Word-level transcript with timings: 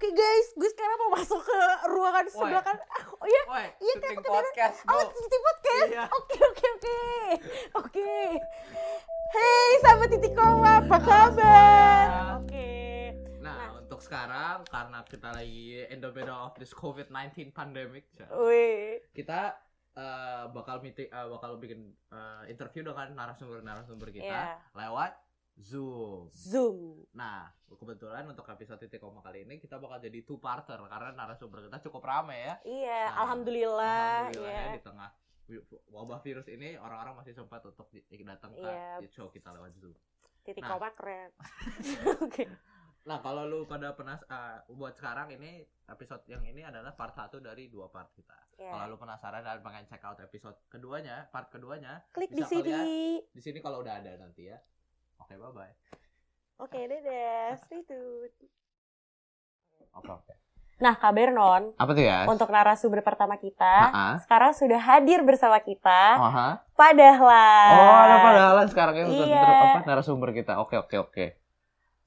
Oke 0.00 0.16
guys, 0.16 0.48
gue 0.56 0.64
sekarang 0.64 0.96
mau 0.96 1.12
masuk 1.12 1.44
ke 1.44 1.58
ruangan 1.84 2.24
sebelah 2.24 2.64
kan. 2.64 2.72
Oh 3.20 3.28
iya, 3.28 3.42
Woi, 3.44 3.66
iya 3.84 3.94
syuting 4.00 4.16
kan 4.16 4.32
podcast, 4.32 4.76
Oh. 4.88 5.04
Titi 5.12 5.38
podcast. 5.38 5.88
Iya. 5.92 6.04
Oke, 6.08 6.38
oke, 6.40 6.64
oke. 6.72 7.00
Oke. 7.84 8.12
Hey, 9.28 9.68
sahabat 9.78 10.08
Titik 10.08 10.32
Koma, 10.32 10.80
apa 10.80 10.96
kabar? 10.96 12.06
Oke. 12.40 12.72
Nah, 13.38 13.76
untuk 13.76 14.00
sekarang 14.00 14.64
karena 14.64 15.04
kita 15.04 15.36
lagi 15.36 15.84
in 15.84 16.00
the 16.00 16.08
middle 16.08 16.40
of 16.40 16.56
this 16.56 16.72
COVID-19 16.72 17.52
pandemic, 17.52 18.08
Wih. 18.32 19.04
kita 19.12 19.52
eh, 19.92 20.44
bakal 20.48 20.80
meeting 20.80 21.12
eh, 21.12 21.26
bakal 21.28 21.60
bikin 21.60 21.92
eh, 22.08 22.42
interview 22.48 22.88
dengan 22.88 23.12
narasumber-narasumber 23.12 24.08
kita 24.08 24.24
Iya. 24.24 24.64
lewat 24.72 25.12
Zoom. 25.60 26.32
Zoom. 26.32 27.04
Nah, 27.12 27.46
kebetulan 27.68 28.24
untuk 28.24 28.48
episode 28.48 28.80
titik 28.80 28.98
koma 28.98 29.20
kali 29.20 29.44
ini 29.44 29.56
kita 29.56 29.76
bakal 29.76 30.00
jadi 30.00 30.24
two 30.24 30.36
parter 30.36 30.80
karena 30.80 31.12
narasumber 31.12 31.60
kita 31.62 31.78
cukup 31.84 32.02
rame 32.02 32.34
ya. 32.34 32.54
Iya, 32.64 33.00
Nah, 33.06 33.20
alhamdulillah. 33.20 34.00
Alhamdulillah 34.26 34.50
Iya. 34.50 34.64
ya, 34.66 34.74
di 34.74 34.82
tengah 34.82 35.10
wabah 35.88 36.20
virus 36.20 36.46
ini 36.46 36.74
orang-orang 36.74 37.14
masih 37.16 37.34
sempat 37.34 37.60
untuk 37.62 37.90
datang 38.24 38.50
ke 38.52 38.62
Iya. 38.62 39.04
show 39.06 39.28
kita 39.28 39.52
lewat 39.52 39.76
Zoom. 39.76 39.92
Titik 40.40 40.64
Nah. 40.64 40.70
koma 40.74 40.90
keren. 40.92 41.30
Oke. 42.24 42.44
Nah, 43.00 43.18
kalau 43.18 43.44
lu 43.44 43.64
pada 43.64 43.92
penas 43.92 44.20
eh, 44.22 44.58
buat 44.70 44.92
sekarang 44.92 45.32
ini 45.32 45.60
episode 45.86 46.20
yang 46.26 46.40
ini 46.40 46.60
adalah 46.62 46.92
part 46.92 47.12
satu 47.12 47.40
dari 47.40 47.68
dua 47.68 47.88
part 47.88 48.12
kita. 48.12 48.36
Iya. 48.56 48.70
Kalau 48.70 48.84
lu 48.86 48.96
penasaran 48.96 49.40
dan 49.40 49.60
pengen 49.60 49.84
check 49.84 50.04
out 50.04 50.20
episode 50.20 50.56
keduanya, 50.68 51.28
part 51.28 51.48
keduanya 51.48 52.04
Klik 52.12 52.28
di 52.28 52.44
sini. 52.44 53.20
di 53.24 53.40
sini 53.40 53.58
kalau 53.58 53.80
udah 53.80 54.00
ada 54.00 54.16
nanti 54.16 54.48
ya. 54.48 54.56
Oke, 55.30 55.38
bye 55.38 55.54
bye. 55.54 55.74
Oke, 56.58 56.90
dadah. 56.90 57.54
Stay 57.62 57.86
tune. 57.86 58.34
Oke, 59.94 60.10
oke. 60.10 60.34
Nah, 60.82 60.98
Kak 60.98 61.14
Bernon, 61.14 61.70
Apa 61.78 61.94
tuh 61.94 62.02
ya? 62.02 62.26
untuk 62.26 62.50
narasumber 62.50 62.98
pertama 63.06 63.38
kita, 63.38 63.94
Ah, 63.94 64.18
sekarang 64.18 64.50
sudah 64.50 64.80
hadir 64.82 65.22
bersama 65.22 65.62
kita, 65.62 66.18
Aha. 66.18 66.66
Pak 66.74 66.92
Dahlan. 66.98 67.70
Oh, 67.78 67.94
ada 68.00 68.16
padahalan 68.18 68.66
sekarang 68.66 68.94
ini 68.98 69.06
untuk 69.06 69.26
Iya. 69.30 69.38
untuk 69.38 69.54
apa 69.70 69.78
narasumber 69.86 70.34
kita. 70.34 70.58
Oke, 70.58 70.74
oke, 70.74 70.96
oke. 70.98 71.24
Eh, 71.30 71.36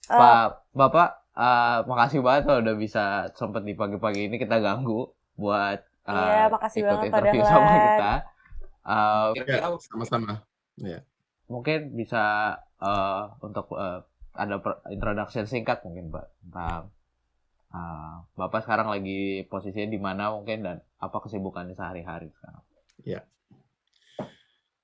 Pak, 0.10 0.68
Bapak, 0.76 1.08
eh, 1.32 1.78
makasih 1.88 2.20
banget 2.20 2.44
loh 2.52 2.60
udah 2.60 2.76
bisa 2.76 3.04
sempet 3.40 3.64
di 3.64 3.72
pagi-pagi 3.72 4.28
ini 4.28 4.36
kita 4.36 4.60
ganggu 4.60 5.08
buat 5.40 5.80
eh, 6.04 6.12
Iya, 6.12 6.52
makasih 6.52 6.80
ikut 6.84 6.92
banget, 6.92 7.08
Pak 7.08 7.08
interview 7.08 7.40
Dahlan. 7.40 7.56
sama 7.56 7.72
kita. 7.80 8.12
Eh, 8.84 9.28
Ya, 9.48 9.68
sama-sama. 9.80 10.34
Mungkin 11.52 11.96
bisa 11.96 12.56
eh, 12.82 13.24
untuk 13.44 13.74
eh, 13.76 14.02
ada 14.34 14.58
introduction 14.90 15.46
singkat 15.46 15.86
mungkin 15.86 16.10
Pak 16.10 16.26
tentang 16.44 16.92
eh, 17.74 18.16
Bapak 18.36 18.64
sekarang 18.66 18.92
lagi 18.94 19.46
posisinya 19.48 19.90
di 19.90 20.00
mana 20.00 20.34
mungkin 20.34 20.66
dan 20.66 20.78
apa 21.00 21.18
kesibukannya 21.24 21.76
sehari-hari 21.76 22.32
sekarang. 22.36 22.64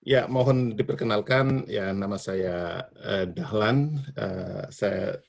Ya, 0.10 0.26
mohon 0.32 0.80
diperkenalkan 0.80 1.68
ya 1.68 1.92
nama 1.92 2.16
saya 2.16 2.88
eh, 2.98 3.28
Dahlan. 3.30 4.00
Eh, 4.16 4.64
saya 4.72 5.20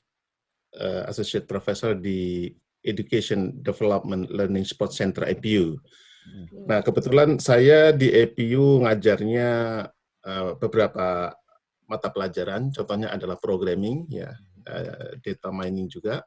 eh, 0.73 1.03
Associate 1.11 1.43
Professor 1.43 1.91
di 1.93 2.47
Education 2.81 3.61
Development 3.61 4.31
Learning 4.31 4.65
Support 4.65 4.95
Center 4.95 5.27
APU. 5.27 5.77
Nah, 6.65 6.81
kebetulan 6.81 7.37
saya 7.41 7.93
di 7.93 8.09
APU 8.09 8.81
ngajarnya 8.85 9.49
eh, 10.21 10.51
beberapa 10.57 11.33
mata 11.85 12.07
pelajaran, 12.09 12.71
contohnya 12.71 13.11
adalah 13.11 13.35
programming, 13.35 14.07
ya, 14.07 14.31
eh, 14.65 15.17
data 15.19 15.49
mining 15.49 15.87
juga, 15.87 16.21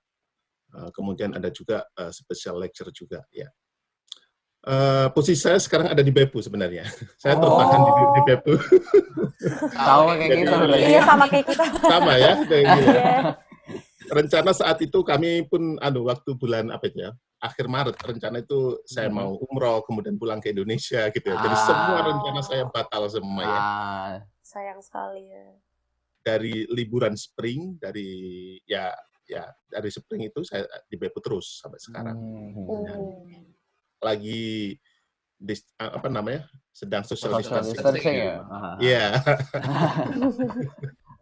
Eh, 0.75 0.91
kemudian 0.91 1.31
ada 1.31 1.55
juga 1.55 1.87
eh, 1.95 2.11
special 2.11 2.59
lecture 2.59 2.91
juga, 2.91 3.23
ya. 3.31 3.47
Eh, 4.67 5.07
posisi 5.15 5.39
saya 5.39 5.63
sekarang 5.63 5.87
ada 5.95 6.03
di 6.03 6.11
BEPU 6.11 6.43
sebenarnya. 6.43 6.83
Saya 7.23 7.39
Oh. 7.39 7.47
tertahan 7.47 7.79
di, 7.79 7.93
di 7.95 8.21
BEPU. 8.27 8.53
Tahu 9.71 10.03
kayak 10.19 10.19
Jadi- 10.19 10.41
gitu 10.43 10.55
berarti. 10.59 10.89
Iya, 10.91 11.01
sama 11.07 11.25
kayak 11.31 11.47
kita. 11.47 11.65
Sama 11.95 12.13
ya, 12.19 12.33
kayak 12.43 12.65
gitu 12.65 12.89
ya. 12.91 12.91
Iya. 12.91 13.21
Rencana 14.11 14.51
saat 14.51 14.79
itu 14.83 14.99
kami 15.07 15.47
pun, 15.47 15.79
anu, 15.79 16.11
waktu 16.11 16.31
bulan 16.35 16.75
apa 16.75 16.91
itu 16.91 17.07
ya, 17.07 17.11
akhir 17.45 17.69
Maret 17.69 17.97
rencana 17.99 18.41
itu 18.41 18.81
saya 18.85 19.07
Mhm. 19.07 19.15
mau 19.15 19.37
umroh 19.39 19.85
kemudian 19.85 20.17
pulang 20.17 20.41
ke 20.41 20.49
Indonesia 20.49 21.05
gitu 21.07 21.27
ya. 21.27 21.37
Jadi 21.37 21.53
Ah. 21.53 21.63
semua 21.63 21.99
rencana 22.03 22.41
saya 22.41 22.65
batal 22.67 23.05
semua 23.07 23.43
ya. 23.43 23.59
Ah, 23.61 24.13
Sayang 24.41 24.81
sekali 24.81 25.29
ya. 25.29 25.45
Dari 26.21 26.65
liburan 26.67 27.13
spring 27.15 27.77
dari 27.77 28.09
ya 28.65 28.89
ya 29.25 29.45
dari 29.67 29.89
spring 29.89 30.29
itu 30.29 30.41
saya 30.41 30.65
di 30.87 30.97
BEPU 30.97 31.21
terus 31.21 31.61
sampai 31.61 31.77
sekarang. 31.79 32.17
hmm. 32.17 32.65
Hmm. 32.65 33.45
Lagi 34.01 34.77
dis- 35.35 35.69
apa 35.77 36.09
namanya? 36.09 36.49
sedang 36.75 37.07
social 37.07 37.39
Social 37.39 37.63
distancing. 37.63 38.17
ya. 38.19 38.43
Ah. 38.45 38.75
Iya. 38.81 39.05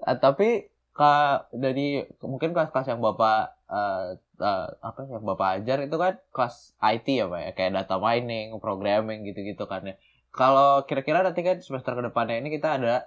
Ah, 0.02 0.18
tapi 0.18 0.66
kak 0.92 1.46
dari 1.52 2.02
mungkin 2.20 2.50
kelas-kelas 2.50 2.88
yang 2.88 2.98
bapak 2.98 3.54
eh, 3.64 4.06
eh, 4.42 4.66
apa 4.82 4.98
yang 5.06 5.22
bapak 5.22 5.48
ajar 5.62 5.78
itu 5.86 5.97
kan 5.97 6.19
kelas 6.34 6.75
IT 6.82 7.06
ya 7.06 7.26
pak 7.30 7.41
ya 7.47 7.50
kayak 7.54 7.72
data 7.78 7.97
mining, 8.03 8.53
programming 8.58 9.22
gitu-gitu 9.28 9.64
kan 9.70 9.86
ya. 9.86 9.94
Kalau 10.34 10.82
kira-kira 10.88 11.22
nanti 11.22 11.41
kan 11.47 11.62
semester 11.62 11.92
ke 11.94 12.03
depannya 12.08 12.41
ini 12.42 12.50
kita 12.50 12.81
ada 12.81 13.06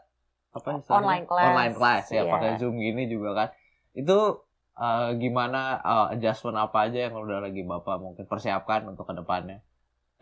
apa 0.55 0.79
istilahnya? 0.79 0.95
Online 1.03 1.23
class. 1.27 1.45
online 1.51 1.73
class 1.75 2.05
ya 2.13 2.23
Iya. 2.23 2.31
pakai 2.31 2.51
zoom 2.61 2.75
gini 2.79 3.03
juga 3.11 3.29
kan. 3.35 3.47
Itu 3.91 4.47
eh, 4.79 5.09
gimana 5.19 5.59
eh, 5.83 6.05
adjustment 6.15 6.57
apa 6.57 6.87
aja 6.87 7.11
yang 7.11 7.15
udah 7.19 7.43
lagi 7.43 7.61
bapak 7.67 7.95
mungkin 7.99 8.25
persiapkan 8.25 8.87
untuk 8.87 9.05
ke 9.09 9.13
depannya? 9.13 9.59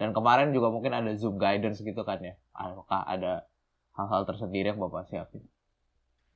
Dan 0.02 0.10
kemarin 0.10 0.50
juga 0.50 0.74
mungkin 0.74 0.92
ada 0.98 1.14
zoom 1.14 1.38
guidance 1.38 1.86
gitu 1.86 2.02
kan 2.02 2.18
ya. 2.20 2.34
Apakah 2.58 3.06
ada 3.06 3.46
hal-hal 3.94 4.26
tersendiri 4.26 4.74
yang 4.74 4.82
bapak 4.82 5.06
siapin? 5.06 5.46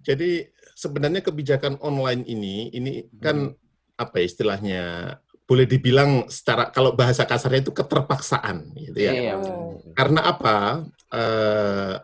Jadi 0.05 0.45
sebenarnya 0.77 1.25
kebijakan 1.25 1.81
online 1.81 2.21
ini 2.29 2.69
ini 2.69 3.09
kan 3.17 3.57
apa 3.97 4.21
ya 4.21 4.25
istilahnya 4.25 4.83
boleh 5.47 5.63
dibilang 5.63 6.27
secara 6.27 6.67
kalau 6.69 6.91
bahasa 6.91 7.23
kasarnya 7.23 7.63
itu 7.63 7.71
keterpaksaan 7.71 8.75
gitu 8.75 8.99
ya. 8.99 9.13
Iya. 9.15 9.33
Hmm. 9.39 9.95
Karena 9.95 10.27
apa? 10.27 10.83
Eh, 11.07 11.95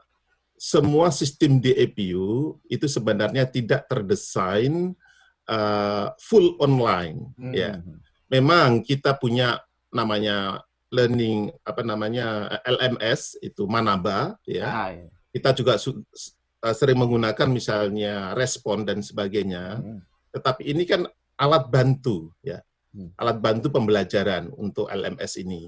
semua 0.55 1.11
sistem 1.11 1.59
di 1.59 1.75
APU 1.75 2.55
itu 2.71 2.87
sebenarnya 2.87 3.43
tidak 3.43 3.83
terdesain 3.91 4.95
eh, 5.43 6.07
full 6.23 6.55
online. 6.63 7.35
Hmm. 7.35 7.51
Ya, 7.51 7.83
memang 8.31 8.79
kita 8.79 9.19
punya 9.19 9.59
namanya 9.91 10.63
learning 10.87 11.51
apa 11.67 11.83
namanya 11.83 12.47
LMS 12.63 13.43
itu 13.43 13.67
Manaba 13.67 14.39
ya. 14.47 14.65
Ah, 14.71 14.89
iya. 14.95 15.11
Kita 15.35 15.51
juga 15.51 15.75
eh, 15.75 16.75
sering 16.79 16.95
menggunakan 16.95 17.51
misalnya 17.51 18.31
respon 18.39 18.87
dan 18.87 19.03
sebagainya. 19.03 19.83
Hmm. 19.83 19.99
Tetapi 20.31 20.63
ini 20.63 20.87
kan 20.87 21.03
alat 21.37 21.69
bantu 21.69 22.33
ya. 22.43 22.61
Hmm. 22.93 23.09
Alat 23.17 23.41
bantu 23.41 23.73
pembelajaran 23.73 24.53
untuk 24.53 24.85
LMS 24.89 25.41
ini. 25.41 25.65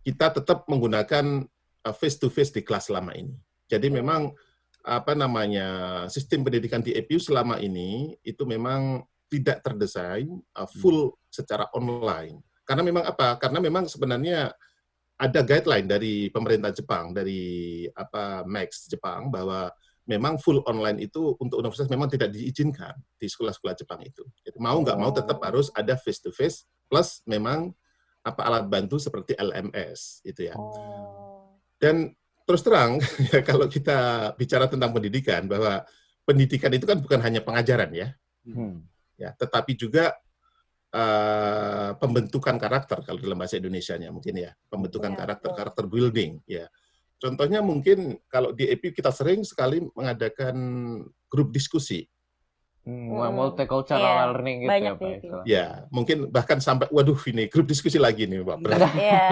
Kita 0.00 0.30
tetap 0.30 0.64
menggunakan 0.70 1.44
face 1.96 2.16
to 2.20 2.30
face 2.30 2.54
di 2.54 2.62
kelas 2.62 2.88
selama 2.92 3.16
ini. 3.16 3.34
Jadi 3.66 3.90
memang 3.90 4.30
apa 4.80 5.12
namanya 5.12 5.68
sistem 6.08 6.46
pendidikan 6.46 6.80
di 6.80 6.96
EPU 6.96 7.20
selama 7.20 7.60
ini 7.60 8.16
itu 8.24 8.48
memang 8.48 9.04
tidak 9.30 9.62
terdesain 9.62 10.26
uh, 10.56 10.68
full 10.80 11.14
secara 11.30 11.68
online. 11.76 12.40
Karena 12.66 12.82
memang 12.82 13.04
apa? 13.06 13.38
Karena 13.38 13.62
memang 13.62 13.86
sebenarnya 13.86 14.50
ada 15.20 15.40
guideline 15.44 15.86
dari 15.86 16.14
pemerintah 16.32 16.72
Jepang 16.72 17.12
dari 17.12 17.84
apa 17.92 18.42
Max 18.48 18.88
Jepang 18.88 19.28
bahwa 19.28 19.68
memang 20.10 20.42
full 20.42 20.58
online 20.66 21.06
itu 21.06 21.38
untuk 21.38 21.62
universitas 21.62 21.86
memang 21.86 22.10
tidak 22.10 22.34
diizinkan 22.34 22.98
di 23.14 23.30
sekolah-sekolah 23.30 23.78
Jepang 23.78 24.02
itu. 24.02 24.26
Jadi 24.42 24.58
mau 24.58 24.74
nggak 24.82 24.98
mau 24.98 25.14
tetap 25.14 25.38
Oh. 25.38 25.44
harus 25.46 25.70
ada 25.70 25.94
face 25.94 26.18
to 26.18 26.34
face 26.34 26.66
plus 26.90 27.22
memang 27.22 27.70
apa 28.20 28.42
alat 28.42 28.66
bantu 28.66 28.98
seperti 28.98 29.38
LMS 29.38 30.26
itu 30.26 30.50
ya. 30.50 30.58
Oh. 30.58 31.54
Dan 31.78 32.10
terus 32.42 32.66
terang 32.66 32.98
ya 33.32 33.40
kalau 33.46 33.70
kita 33.70 34.32
bicara 34.34 34.66
tentang 34.66 34.90
pendidikan 34.90 35.46
bahwa 35.46 35.86
pendidikan 36.26 36.74
itu 36.74 36.82
kan 36.84 36.98
bukan 36.98 37.22
hanya 37.22 37.40
pengajaran 37.40 37.94
ya, 37.94 38.10
Hmm. 38.42 38.82
ya, 39.14 39.30
tetapi 39.38 39.78
juga 39.78 40.10
eh, 40.90 41.90
pembentukan 41.94 42.58
karakter 42.58 42.98
kalau 43.06 43.22
dalam 43.22 43.38
bahasa 43.38 43.54
Indonesianya 43.62 44.10
mungkin 44.10 44.34
ya, 44.34 44.50
pembentukan 44.66 45.14
Iya, 45.14 45.18
karakter, 45.22 45.50
betul. 45.54 45.58
karakter 45.62 45.84
building 45.86 46.32
ya. 46.50 46.66
Contohnya 47.20 47.60
mungkin 47.60 48.16
kalau 48.26 48.50
di 48.50 48.64
EPI 48.64 48.96
kita 48.96 49.12
sering 49.12 49.44
sekali 49.44 49.84
mengadakan 49.92 50.56
grup 51.28 51.52
diskusi. 51.52 52.08
Hmm, 52.80 53.12
Hmm. 53.12 53.36
multicultural 53.36 54.00
Iya, 54.00 54.24
learning 54.32 54.56
gitu 54.64 54.70
banyak 54.72 54.94
ya 54.96 55.00
Pak. 55.04 55.10
itu. 55.20 55.36
Ya, 55.44 55.66
mungkin 55.92 56.32
bahkan 56.32 56.58
sampai 56.58 56.88
waduh 56.88 57.20
ini 57.28 57.44
grup 57.46 57.68
diskusi 57.68 58.00
lagi 58.00 58.24
nih 58.24 58.40
Pak. 58.40 58.56
Berat. 58.56 58.80
Iya. 58.96 59.28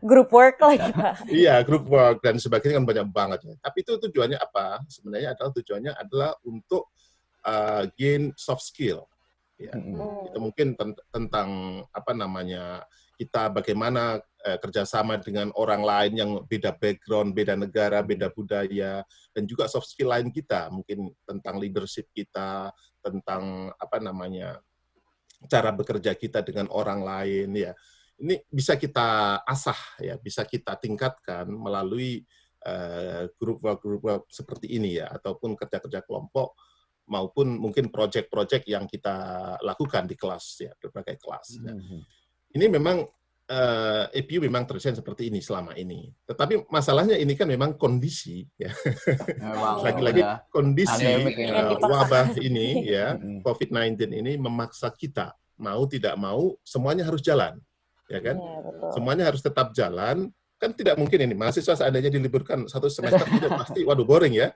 Group 0.00 0.30
work 0.30 0.56
lagi, 0.62 0.88
Pak. 0.96 1.26
Iya, 1.26 1.60
group 1.66 1.90
work 1.90 2.22
dan 2.22 2.38
sebagainya 2.38 2.78
kan 2.80 2.86
banyak 2.86 3.06
banget 3.10 3.40
ya. 3.44 3.54
Tapi 3.60 3.78
itu 3.82 3.92
tujuannya 3.98 4.38
apa? 4.38 4.78
Sebenarnya 4.86 5.34
adalah 5.34 5.50
tujuannya 5.58 5.92
adalah 5.92 6.30
untuk 6.46 6.88
uh, 7.44 7.84
gain 7.98 8.30
soft 8.38 8.62
skill. 8.64 9.04
ya. 9.58 9.74
Itu 9.76 10.38
mungkin 10.38 10.72
tent- 10.72 11.04
tentang 11.10 11.48
apa 11.90 12.12
namanya 12.14 12.86
kita 13.20 13.52
bagaimana 13.52 14.16
eh, 14.40 14.56
kerjasama 14.56 15.20
dengan 15.20 15.52
orang 15.52 15.84
lain 15.84 16.12
yang 16.16 16.30
beda 16.48 16.72
background, 16.72 17.36
beda 17.36 17.52
negara, 17.60 18.00
beda 18.00 18.32
budaya, 18.32 19.04
dan 19.36 19.42
juga 19.44 19.68
soft 19.68 19.92
skill 19.92 20.08
lain 20.08 20.32
kita, 20.32 20.72
mungkin 20.72 21.12
tentang 21.28 21.60
leadership 21.60 22.08
kita, 22.16 22.72
tentang 23.04 23.68
apa 23.76 24.00
namanya 24.00 24.56
cara 25.52 25.68
bekerja 25.76 26.16
kita 26.16 26.40
dengan 26.40 26.72
orang 26.72 27.04
lain, 27.04 27.52
ya. 27.52 27.76
Ini 28.20 28.40
bisa 28.48 28.80
kita 28.80 29.40
asah, 29.44 30.00
ya, 30.00 30.16
bisa 30.16 30.48
kita 30.48 30.80
tingkatkan 30.80 31.44
melalui 31.52 32.24
eh, 32.60 33.24
grup 33.36 33.64
seperti 34.28 34.76
ini 34.76 35.00
ya, 35.00 35.12
ataupun 35.12 35.56
kerja-kerja 35.56 36.04
kelompok 36.04 36.56
maupun 37.10 37.58
mungkin 37.58 37.90
proyek-proyek 37.90 38.70
yang 38.70 38.86
kita 38.86 39.56
lakukan 39.66 40.06
di 40.06 40.14
kelas 40.14 40.62
ya 40.62 40.72
berbagai 40.78 41.18
kelas. 41.18 41.58
Nah, 41.58 41.74
Mhm. 41.74 42.00
Ini 42.54 42.66
memang 42.66 43.06
eh, 43.50 44.04
EPU 44.22 44.42
memang 44.46 44.62
terdesain 44.66 44.94
seperti 44.94 45.30
ini 45.30 45.42
selama 45.42 45.74
ini. 45.74 46.10
Tetapi 46.26 46.70
masalahnya 46.70 47.18
ini 47.18 47.34
kan 47.34 47.50
memang 47.50 47.74
kondisi 47.74 48.46
ya. 48.54 48.70
Memang 49.42 49.82
Lagi-lagi 49.82 50.22
udah 50.22 50.38
kondisi 50.50 51.06
dipaksa. 51.34 51.86
wabah 51.86 52.28
ini 52.38 52.86
ya 52.86 53.14
Mm-mm. 53.18 53.42
COVID-19 53.42 53.98
ini 54.14 54.38
memaksa 54.38 54.94
kita 54.94 55.34
mau 55.60 55.82
tidak 55.90 56.14
mau 56.16 56.54
semuanya 56.62 57.04
harus 57.04 57.20
jalan. 57.20 57.58
Ya 58.10 58.18
kan? 58.22 58.38
Betul. 58.38 58.90
Semuanya 58.94 59.24
harus 59.30 59.42
tetap 59.42 59.74
jalan. 59.74 60.30
Kan 60.60 60.76
tidak 60.76 60.98
mungkin 61.00 61.18
ini 61.24 61.34
mahasiswa 61.34 61.72
seandainya 61.72 62.12
diliburkan 62.12 62.68
satu 62.70 62.86
semester 62.86 63.26
tidak 63.36 63.50
pasti 63.66 63.82
waduh 63.82 64.06
boring 64.06 64.34
ya. 64.34 64.54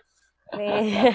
Nih. 0.55 1.14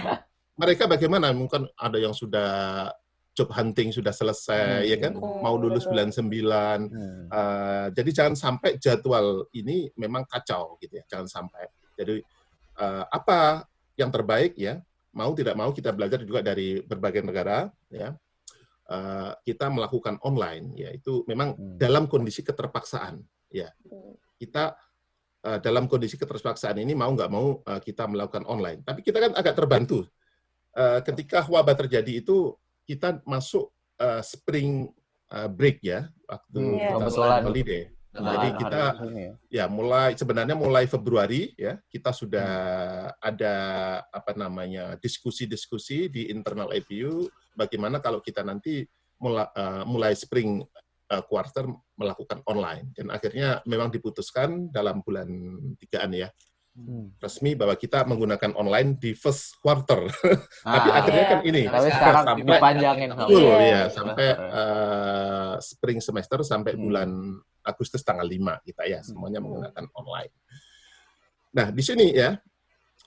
Mereka 0.59 0.91
bagaimana? 0.91 1.31
Mungkin 1.31 1.71
ada 1.79 1.95
yang 1.95 2.11
sudah 2.11 2.91
job 3.39 3.49
hunting 3.55 3.95
sudah 3.95 4.11
selesai 4.11 4.83
Hmm. 4.83 4.89
ya 4.91 4.97
kan? 4.99 5.13
Mau 5.15 5.55
lulus 5.55 5.87
bulan 5.87 6.11
9 6.11 6.91
Hmm. 6.91 7.31
Uh, 7.31 7.87
jadi 7.95 8.09
jangan 8.11 8.35
sampai 8.35 8.75
jadwal 8.75 9.47
ini 9.55 9.87
memang 9.95 10.27
kacau 10.27 10.75
gitu 10.83 10.99
ya, 10.99 11.03
jangan 11.07 11.31
sampai. 11.31 11.71
Jadi 11.95 12.19
uh, 12.83 13.07
apa 13.07 13.63
yang 13.95 14.11
terbaik 14.11 14.59
ya, 14.59 14.83
mau 15.15 15.31
tidak 15.31 15.55
mau 15.55 15.71
kita 15.71 15.95
belajar 15.95 16.19
juga 16.27 16.43
dari 16.43 16.83
berbagai 16.83 17.23
negara 17.23 17.71
ya. 17.87 18.11
Uh, 18.89 19.31
kita 19.45 19.69
melakukan 19.69 20.17
online 20.25 20.73
ya 20.75 20.89
itu 20.91 21.23
memang 21.23 21.55
Hmm. 21.55 21.77
dalam 21.79 22.11
kondisi 22.11 22.43
keterpaksaan 22.43 23.23
ya. 23.47 23.71
Kita 24.35 24.75
uh, 25.47 25.59
dalam 25.63 25.87
kondisi 25.87 26.19
keterpaksaan 26.19 26.75
ini 26.83 26.91
mau 26.91 27.13
nggak 27.15 27.31
mau 27.31 27.63
uh, 27.63 27.79
kita 27.79 28.03
melakukan 28.11 28.43
online. 28.49 28.83
Tapi 28.83 28.99
kita 28.99 29.17
kan 29.23 29.31
agak 29.39 29.55
terbantu 29.55 30.03
Uh, 30.69 31.01
ketika 31.01 31.41
wabah 31.49 31.73
terjadi 31.73 32.21
itu 32.21 32.53
kita 32.89 33.21
masuk 33.29 33.69
uh, 34.01 34.21
spring 34.25 34.89
uh, 35.29 35.45
break 35.45 35.77
ya 35.85 36.09
waktu 36.25 36.57
Hmm, 36.57 36.73
kita 36.81 36.95
kebetulan. 37.05 37.43
holiday. 37.45 37.83
Nah, 38.09 38.25
Jadi 38.33 38.47
kita 38.57 38.81
ini 39.05 39.21
ya. 39.21 39.33
ya 39.53 39.65
mulai 39.69 40.17
sebenarnya 40.17 40.57
mulai 40.57 40.89
Februari 40.89 41.53
ya 41.53 41.77
kita 41.93 42.09
sudah 42.09 42.49
ada 43.21 43.55
apa 44.09 44.33
namanya 44.33 44.97
diskusi-diskusi 44.97 46.09
di 46.09 46.25
internal 46.33 46.73
APU 46.73 47.29
bagaimana 47.53 48.01
kalau 48.01 48.17
kita 48.17 48.41
nanti 48.41 48.81
mulai, 49.21 49.45
mulai 49.85 50.17
spring 50.17 50.65
uh, 51.13 51.23
quarter 51.29 51.69
melakukan 51.93 52.41
online 52.49 52.89
dan 52.97 53.13
akhirnya 53.13 53.61
memang 53.69 53.93
diputuskan 53.93 54.73
dalam 54.73 55.05
bulan 55.05 55.29
tigaan 55.77 56.09
ya 56.17 56.29
Hmm. 56.33 56.48
Resmi 57.19 57.51
bahwa 57.53 57.75
kita 57.75 58.03
menggunakan 58.03 58.51
online 58.55 58.95
di 58.95 59.11
first 59.13 59.59
quarter. 59.59 60.07
Tapi 60.65 60.87
Ah, 60.89 60.97
akhirnya 61.03 61.23
Iya. 61.25 61.31
kan 61.31 61.39
ini 61.43 61.61
tapi 61.65 61.87
sekarang 61.89 62.23
sampai 62.25 62.43
dipanjangin 62.45 63.09
Betul 63.13 63.41
Iya. 63.59 63.67
ya 63.67 63.81
sampai 63.91 64.27
uh, 64.35 65.53
spring 65.59 65.99
semester 65.99 66.39
sampai 66.41 66.73
Hmm. 66.75 66.81
bulan 66.83 67.09
Agustus 67.61 68.01
tanggal 68.01 68.23
5 68.25 68.63
kita 68.63 68.83
ya 68.87 68.99
semuanya 69.03 69.39
Hmm. 69.39 69.51
menggunakan 69.51 69.85
online. 69.93 70.31
Nah, 71.49 71.67
di 71.69 71.83
sini 71.83 72.13
ya 72.13 72.37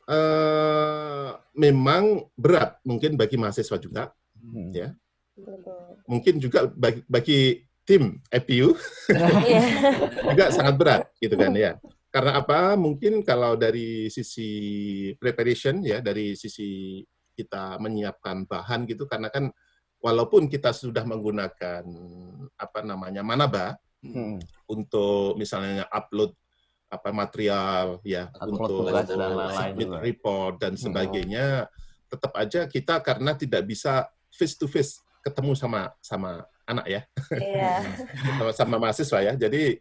eh 0.03 1.29
memang 1.55 2.27
berat 2.35 2.83
mungkin 2.83 3.15
bagi 3.15 3.39
mahasiswa 3.39 3.79
juga, 3.79 4.11
Hmm. 4.35 4.75
ya. 4.75 4.91
Betul. 5.33 6.03
Mungkin 6.11 6.35
juga 6.37 6.67
bagi, 6.69 7.01
bagi 7.07 7.41
tim 7.83 8.19
EPU 8.29 8.75
Iya. 9.49 9.63
juga 10.35 10.45
sangat 10.51 10.75
berat 10.77 11.03
gitu 11.19 11.35
kan 11.39 11.55
ya. 11.55 11.79
Karena 12.13 12.39
apa? 12.39 12.77
Mungkin 12.77 13.25
kalau 13.25 13.57
dari 13.57 14.13
sisi 14.13 14.51
preparation 15.17 15.81
ya, 15.81 16.05
dari 16.05 16.37
sisi 16.37 17.01
kita 17.33 17.81
menyiapkan 17.81 18.45
bahan 18.45 18.85
gitu 18.85 19.09
karena 19.09 19.33
kan 19.33 19.49
walaupun 19.99 20.53
kita 20.53 20.77
sudah 20.77 21.09
menggunakan 21.09 21.85
apa 22.55 22.81
namanya 22.85 23.25
Manaba 23.25 23.81
Hmm. 24.03 24.43
untuk 24.67 25.39
misalnya 25.39 25.87
upload 25.87 26.35
apa 26.91 27.15
material 27.15 28.03
ya 28.03 28.27
Upload 28.35 28.51
untuk 28.67 28.79
tugas 28.91 29.07
dan 29.07 29.15
lain-lain 29.15 29.55
submit 29.55 29.87
juga. 29.87 29.99
report 30.03 30.53
dan 30.59 30.73
sebagainya 30.75 31.47
tetap 32.11 32.35
aja 32.35 32.67
kita 32.67 32.99
karena 32.99 33.31
tidak 33.39 33.63
bisa 33.63 34.11
face 34.35 34.59
to 34.59 34.67
face 34.67 34.99
ketemu 35.23 35.55
sama 35.55 35.95
sama 36.03 36.43
anak 36.67 36.87
ya 36.91 37.01
Iya. 37.31 37.95
sama, 38.27 38.51
sama 38.51 38.77
mahasiswa 38.83 39.19
ya 39.23 39.39
jadi 39.39 39.79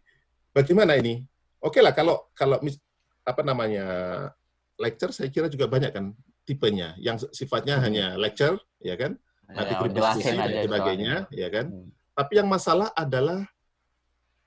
bagaimana 0.54 0.94
ini 0.94 1.26
oke 1.62 1.78
lah 1.78 1.94
kalau 1.94 2.28
kalau 2.34 2.58
mis- 2.60 2.82
apa 3.22 3.40
namanya 3.40 3.86
lecture 4.76 5.14
saya 5.14 5.30
kira 5.30 5.46
juga 5.46 5.70
banyak 5.70 5.94
kan 5.94 6.10
tipenya 6.42 6.98
yang 6.98 7.16
sifatnya 7.30 7.78
Hmm. 7.78 7.84
hanya 7.86 8.06
lecture 8.18 8.58
ya 8.82 8.98
kan 8.98 9.14
nanti 9.46 9.72
Ya, 9.78 9.86
diskusi 9.86 10.30
dan 10.34 10.50
sebagainya 10.66 11.14
ya 11.30 11.48
kan 11.48 11.66
Hmm. 11.70 11.88
tapi 12.12 12.32
yang 12.36 12.48
masalah 12.50 12.90
adalah 12.92 13.46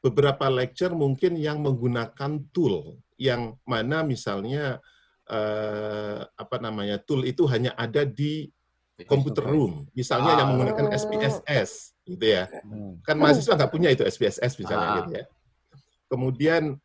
beberapa 0.04 0.52
lecture 0.52 0.94
mungkin 0.94 1.40
yang 1.40 1.64
menggunakan 1.64 2.32
tool 2.52 3.00
yang 3.18 3.56
mana 3.64 4.04
misalnya 4.04 4.84
eh, 5.26 6.22
apa 6.22 6.62
namanya 6.62 7.02
tool 7.02 7.26
itu 7.26 7.50
hanya 7.50 7.74
ada 7.74 8.06
di 8.06 8.46
computer 9.10 9.42
room, 9.44 9.90
misalnya 9.92 10.38
yang 10.38 10.48
Ah. 10.48 10.50
menggunakan 10.54 10.86
Oh. 10.88 10.94
SPSS, 10.94 11.98
gitu 12.06 12.22
ya. 12.22 12.46
Hmm. 12.62 13.02
Kan 13.02 13.18
mahasiswa 13.18 13.58
nggak 13.58 13.74
punya 13.74 13.90
itu 13.90 14.06
SPSS 14.06 14.56
misalnya 14.56 14.88
Ah. 14.88 14.96
gitu 15.02 15.12
ya. 15.18 15.26
Kemudian 16.08 16.78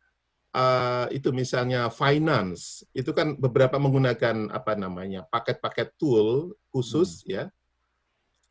eh, 0.55 1.05
itu 1.15 1.29
misalnya 1.31 1.87
finance, 1.91 2.83
itu 2.91 3.11
kan 3.15 3.35
beberapa 3.35 3.79
menggunakan 3.79 4.51
apa 4.51 4.75
namanya 4.75 5.23
paket-paket 5.27 5.95
tool 5.95 6.55
khusus 6.71 7.23
ya 7.27 7.47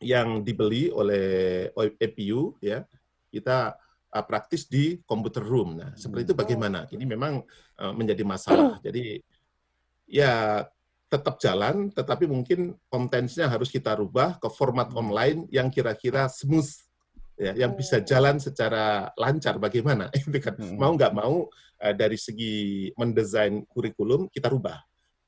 yang 0.01 0.41
dibeli 0.41 0.89
oleh 0.89 1.69
EPU 1.77 2.57
ya. 2.65 2.83
Kita 3.31 3.79
uh, 4.11 4.25
praktis 4.27 4.67
di 4.67 4.99
computer 5.07 5.43
room. 5.43 5.79
Nah, 5.79 5.95
seperti 5.95 6.31
itu 6.31 6.35
bagaimana? 6.35 6.87
Ini 6.91 7.05
memang 7.07 7.45
uh, 7.79 7.93
menjadi 7.95 8.27
masalah. 8.27 8.79
Jadi 8.87 9.23
ya 10.11 10.67
tetap 11.11 11.43
jalan, 11.43 11.91
tetapi 11.91 12.27
mungkin 12.27 12.79
kontennya 12.87 13.51
harus 13.51 13.71
kita 13.71 13.99
rubah 13.99 14.39
ke 14.39 14.47
format 14.51 14.91
online 14.95 15.47
yang 15.51 15.67
kira-kira 15.67 16.31
smooth, 16.31 16.71
ya, 17.41 17.53
yang 17.57 17.73
bisa 17.73 18.05
jalan 18.05 18.37
secara 18.37 19.09
lancar. 19.17 19.57
Bagaimana? 19.57 20.13
Itu 20.21 20.37
kan 20.37 20.55
Hmm. 20.61 20.77
mau 20.77 20.93
nggak 20.93 21.13
mau 21.17 21.49
uh, 21.81 21.95
dari 21.97 22.21
segi 22.21 22.55
mendesain 22.95 23.65
kurikulum 23.65 24.29
kita 24.29 24.53
rubah, 24.53 24.77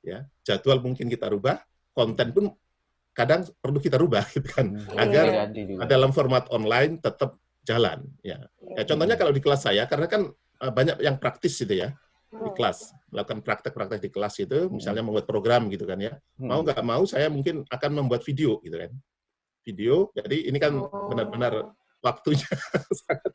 ya 0.04 0.28
jadwal 0.44 0.84
mungkin 0.84 1.08
kita 1.08 1.32
rubah, 1.32 1.56
konten 1.96 2.28
pun 2.36 2.44
kadang 3.16 3.48
perlu 3.60 3.80
kita 3.80 3.96
rubah, 3.96 4.24
gitu 4.36 4.48
kan, 4.52 4.68
Hmm. 4.76 5.00
agar 5.00 5.48
juga. 5.56 5.88
dalam 5.88 6.12
format 6.12 6.44
online 6.52 7.00
tetap 7.00 7.40
jalan. 7.64 8.04
Ya, 8.20 8.44
Ya, 8.72 8.88
contohnya 8.88 9.16
kalau 9.20 9.32
di 9.32 9.40
kelas 9.40 9.68
saya, 9.68 9.84
karena 9.84 10.08
kan 10.08 10.28
uh, 10.60 10.72
banyak 10.72 10.96
yang 11.00 11.16
praktis 11.16 11.56
gitu 11.56 11.76
ya 11.76 11.92
di 12.32 12.50
kelas, 12.56 12.96
melakukan 13.12 13.44
praktek-praktek 13.44 14.00
di 14.00 14.08
kelas 14.08 14.40
itu, 14.40 14.72
misalnya 14.72 15.04
membuat 15.04 15.28
program 15.28 15.68
gitu 15.68 15.84
kan 15.84 16.00
ya. 16.00 16.16
Hmm. 16.40 16.48
Mau 16.48 16.60
nggak 16.64 16.80
mau 16.80 17.04
saya 17.04 17.28
mungkin 17.28 17.60
akan 17.68 17.90
membuat 17.92 18.24
video 18.24 18.56
gitu 18.64 18.80
kan. 18.80 18.88
Video, 19.62 20.08
jadi 20.16 20.48
ini 20.48 20.56
kan 20.58 20.72
Oh. 20.74 21.12
benar-benar 21.12 21.70
waktunya 22.02 22.50
sangat 23.06 23.32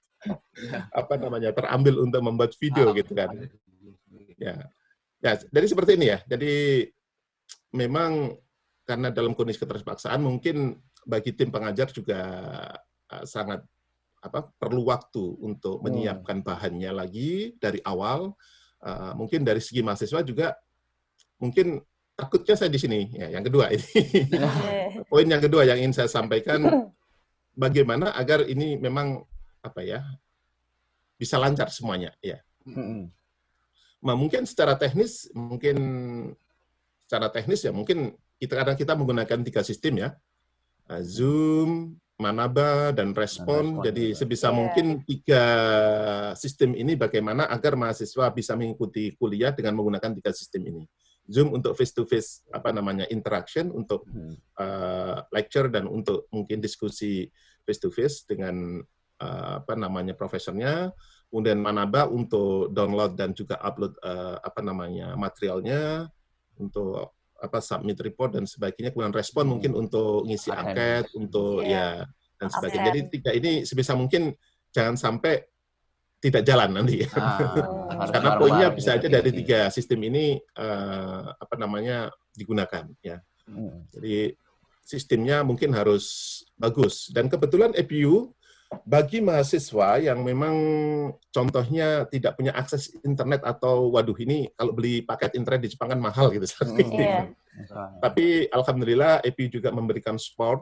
apa 0.92 1.14
namanya 1.16 1.56
terambil 1.56 2.04
untuk 2.04 2.20
membuat 2.22 2.52
video 2.60 2.92
gitu 2.92 3.16
kan. 3.16 3.32
Ya, 4.38 4.68
ya 5.24 5.32
jadi 5.40 5.66
seperti 5.66 5.96
ini 5.96 6.12
ya. 6.14 6.20
Jadi 6.28 6.86
memang 7.74 8.36
karena 8.84 9.12
dalam 9.12 9.36
kondisi 9.36 9.60
keterpaksaan 9.60 10.20
mungkin 10.24 10.80
bagi 11.08 11.32
tim 11.32 11.52
pengajar 11.52 11.88
juga 11.92 12.20
uh, 13.12 13.24
sangat 13.24 13.64
apa 14.20 14.52
perlu 14.60 14.84
waktu 14.88 15.24
untuk 15.40 15.80
Hmm. 15.80 15.88
menyiapkan 15.88 16.44
bahannya 16.44 16.92
lagi 16.92 17.56
dari 17.60 17.80
awal. 17.88 18.36
Uh, 18.78 19.12
mungkin 19.18 19.42
dari 19.42 19.58
segi 19.58 19.82
mahasiswa 19.82 20.22
juga 20.22 20.54
mungkin 21.42 21.82
takutnya 22.14 22.54
saya 22.58 22.70
di 22.70 22.80
sini 22.82 23.10
ya. 23.14 23.30
Yang 23.40 23.44
kedua 23.50 23.66
ini 23.74 23.90
Iya. 24.34 24.50
poin 25.08 25.28
yang 25.28 25.42
kedua 25.42 25.64
yang 25.66 25.78
ingin 25.82 25.94
saya 25.96 26.10
sampaikan 26.10 26.60
bagaimana 27.58 28.14
agar 28.14 28.46
ini 28.46 28.78
memang 28.78 29.26
apa 29.66 29.82
ya 29.82 30.06
bisa 31.18 31.42
lancar 31.42 31.74
semuanya 31.74 32.14
ya. 32.22 32.38
Hmm. 32.64 33.10
Nah, 33.98 34.14
mungkin 34.14 34.46
secara 34.46 34.78
teknis, 34.78 35.26
mungkin 35.34 35.78
secara 37.10 37.34
teknis 37.34 37.66
ya 37.66 37.74
mungkin 37.74 38.14
kita 38.38 38.54
kadang 38.54 38.78
kita 38.78 38.94
menggunakan 38.94 39.42
tiga 39.42 39.66
sistem 39.66 40.06
ya, 40.06 40.10
Uh, 40.88 41.04
Zoom, 41.04 42.00
Manaba 42.16 42.96
dan 42.96 43.12
respon. 43.12 43.76
respon 43.76 43.84
Jadi 43.84 44.16
juga. 44.16 44.18
sebisa 44.24 44.48
Iya. 44.50 44.56
mungkin 44.56 44.86
tiga 45.04 45.44
sistem 46.40 46.80
ini 46.80 46.96
bagaimana 46.96 47.44
agar 47.52 47.76
mahasiswa 47.76 48.32
bisa 48.32 48.56
mengikuti 48.56 49.12
kuliah 49.20 49.52
dengan 49.52 49.76
menggunakan 49.76 50.16
tiga 50.16 50.32
sistem 50.32 50.64
ini. 50.64 50.84
Zoom 51.28 51.52
untuk 51.60 51.76
face 51.76 51.92
to 51.92 52.08
face 52.08 52.48
apa 52.56 52.72
namanya 52.72 53.04
interaction 53.12 53.68
untuk 53.76 54.08
uh, 54.58 55.20
lecture 55.36 55.68
dan 55.68 55.84
untuk 55.86 56.32
mungkin 56.32 56.64
diskusi 56.64 57.28
face 57.68 57.84
to 57.84 57.92
face 57.92 58.24
dengan 58.24 58.80
uh, 59.20 59.60
apa 59.60 59.76
namanya 59.76 60.16
profesornya. 60.16 60.96
Kemudian 61.28 61.60
Manaba 61.60 62.08
untuk 62.08 62.72
download 62.72 63.20
dan 63.20 63.36
juga 63.36 63.60
upload 63.60 64.00
uh, 64.00 64.40
apa 64.40 64.64
namanya 64.64 65.20
materialnya 65.20 66.08
untuk 66.56 67.12
apa 67.38 67.60
submit 67.60 68.00
report 68.00 68.40
dan 68.40 68.48
sebagainya. 68.48 68.96
Kemudian 68.96 69.12
respon 69.12 69.46
Hmm. 69.46 69.52
mungkin 69.60 69.72
untuk 69.76 70.24
ngisi 70.24 70.50
angket, 70.50 71.12
untuk 71.20 71.62
Iya. 71.68 72.08
ya 72.08 72.08
dan 72.40 72.48
sebagainya. 72.50 72.86
Jadi 72.88 73.02
tiga 73.12 73.32
ini 73.36 73.52
sebisa 73.68 73.94
mungkin 74.00 74.32
jangan 74.72 74.96
sampai 74.96 75.44
tidak 76.18 76.44
jalan 76.46 76.70
nanti. 76.82 77.02
ya. 77.04 77.10
Ah, 77.18 78.10
Karena 78.10 78.30
poinnya 78.38 78.68
bisa 78.74 78.98
gitu, 78.98 79.06
aja 79.06 79.08
dari 79.22 79.32
tiga 79.34 79.60
sistem 79.70 80.00
ini 80.06 80.38
eh, 80.38 81.24
apa 81.34 81.56
namanya 81.58 82.10
digunakan 82.34 82.86
ya. 83.02 83.22
Hmm. 83.48 83.86
Jadi 83.94 84.34
sistemnya 84.84 85.44
mungkin 85.44 85.72
harus 85.76 86.40
bagus. 86.58 87.12
Dan 87.14 87.28
kebetulan 87.28 87.76
EPU 87.76 88.34
bagi 88.84 89.24
mahasiswa 89.24 89.96
yang 90.04 90.28
memang 90.28 90.56
contohnya 91.32 92.04
tidak 92.12 92.36
punya 92.36 92.52
akses 92.52 92.92
internet 93.08 93.40
atau 93.48 93.88
waduh 93.96 94.16
ini 94.20 94.52
kalau 94.60 94.76
beli 94.76 95.00
paket 95.08 95.40
internet 95.40 95.64
di 95.64 95.72
Jepang 95.72 95.96
kan 95.96 96.02
mahal 96.02 96.34
gitu. 96.34 96.46
Hmm. 96.64 97.34
Iya. 97.58 97.98
Tapi 98.06 98.46
alhamdulillah 98.54 99.26
EPU 99.26 99.50
juga 99.50 99.74
memberikan 99.74 100.14
support 100.22 100.62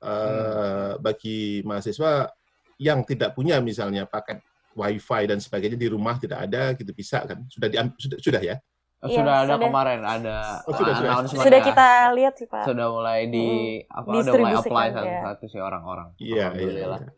Hmm. 0.00 0.08
eh, 0.08 0.92
bagi 0.96 1.60
mahasiswa 1.60 2.32
yang 2.80 3.04
tidak 3.04 3.36
punya 3.36 3.60
misalnya 3.60 4.08
paket 4.08 4.40
wifi 4.72 5.22
dan 5.26 5.38
sebagainya 5.38 5.76
di 5.76 5.88
rumah 5.88 6.16
tidak 6.16 6.46
ada 6.46 6.72
gitu 6.74 6.90
bisa 6.90 7.22
kan 7.24 7.42
sudah 7.46 7.68
diam 7.68 7.90
sudah, 7.96 8.18
sudah 8.20 8.42
ya 8.42 8.56
Oh, 9.00 9.08
Iya, 9.08 9.16
sudah 9.24 9.32
ada 9.32 9.56
sudah. 9.56 9.64
kemarin 9.64 10.00
ada 10.04 10.36
Oh, 10.68 10.76
sudah, 10.76 10.92
sudah. 10.92 11.10
Sudah 11.24 11.60
ya. 11.64 11.66
kita 11.72 11.86
lihat 12.12 12.34
sih 12.36 12.44
Pak. 12.44 12.68
sudah 12.68 12.86
mulai 12.92 13.32
di 13.32 13.48
apa 13.88 14.08
udah 14.12 14.32
mulai 14.36 14.52
apply 14.60 14.86
ya. 14.86 14.92
satu-satu 14.92 15.44
sih 15.48 15.56
orang-orang. 15.56 16.08
Iya, 16.20 16.46
iya. 16.52 16.68
Iya. 16.84 17.08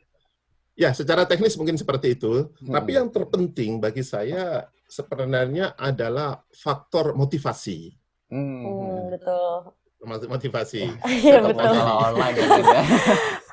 Ya, 0.79 0.91
secara 0.95 1.27
teknis 1.27 1.59
mungkin 1.59 1.75
seperti 1.75 2.15
itu. 2.15 2.55
Hmm. 2.63 2.71
Tapi 2.71 2.91
yang 2.95 3.11
terpenting 3.11 3.83
bagi 3.83 4.07
saya 4.07 4.63
sebenarnya 4.87 5.75
adalah 5.75 6.47
faktor 6.55 7.19
motivasi. 7.19 7.91
Hmm. 8.31 8.63
Hmm, 8.63 8.99
betul. 9.11 9.75
Motivasi. 10.31 10.87
Iya 10.87 11.43
betul. 11.51 11.67
masalah 11.67 12.15
online 12.15 12.35
ya, 12.39 12.43
gitu 12.47 12.63
ya. 12.63 12.83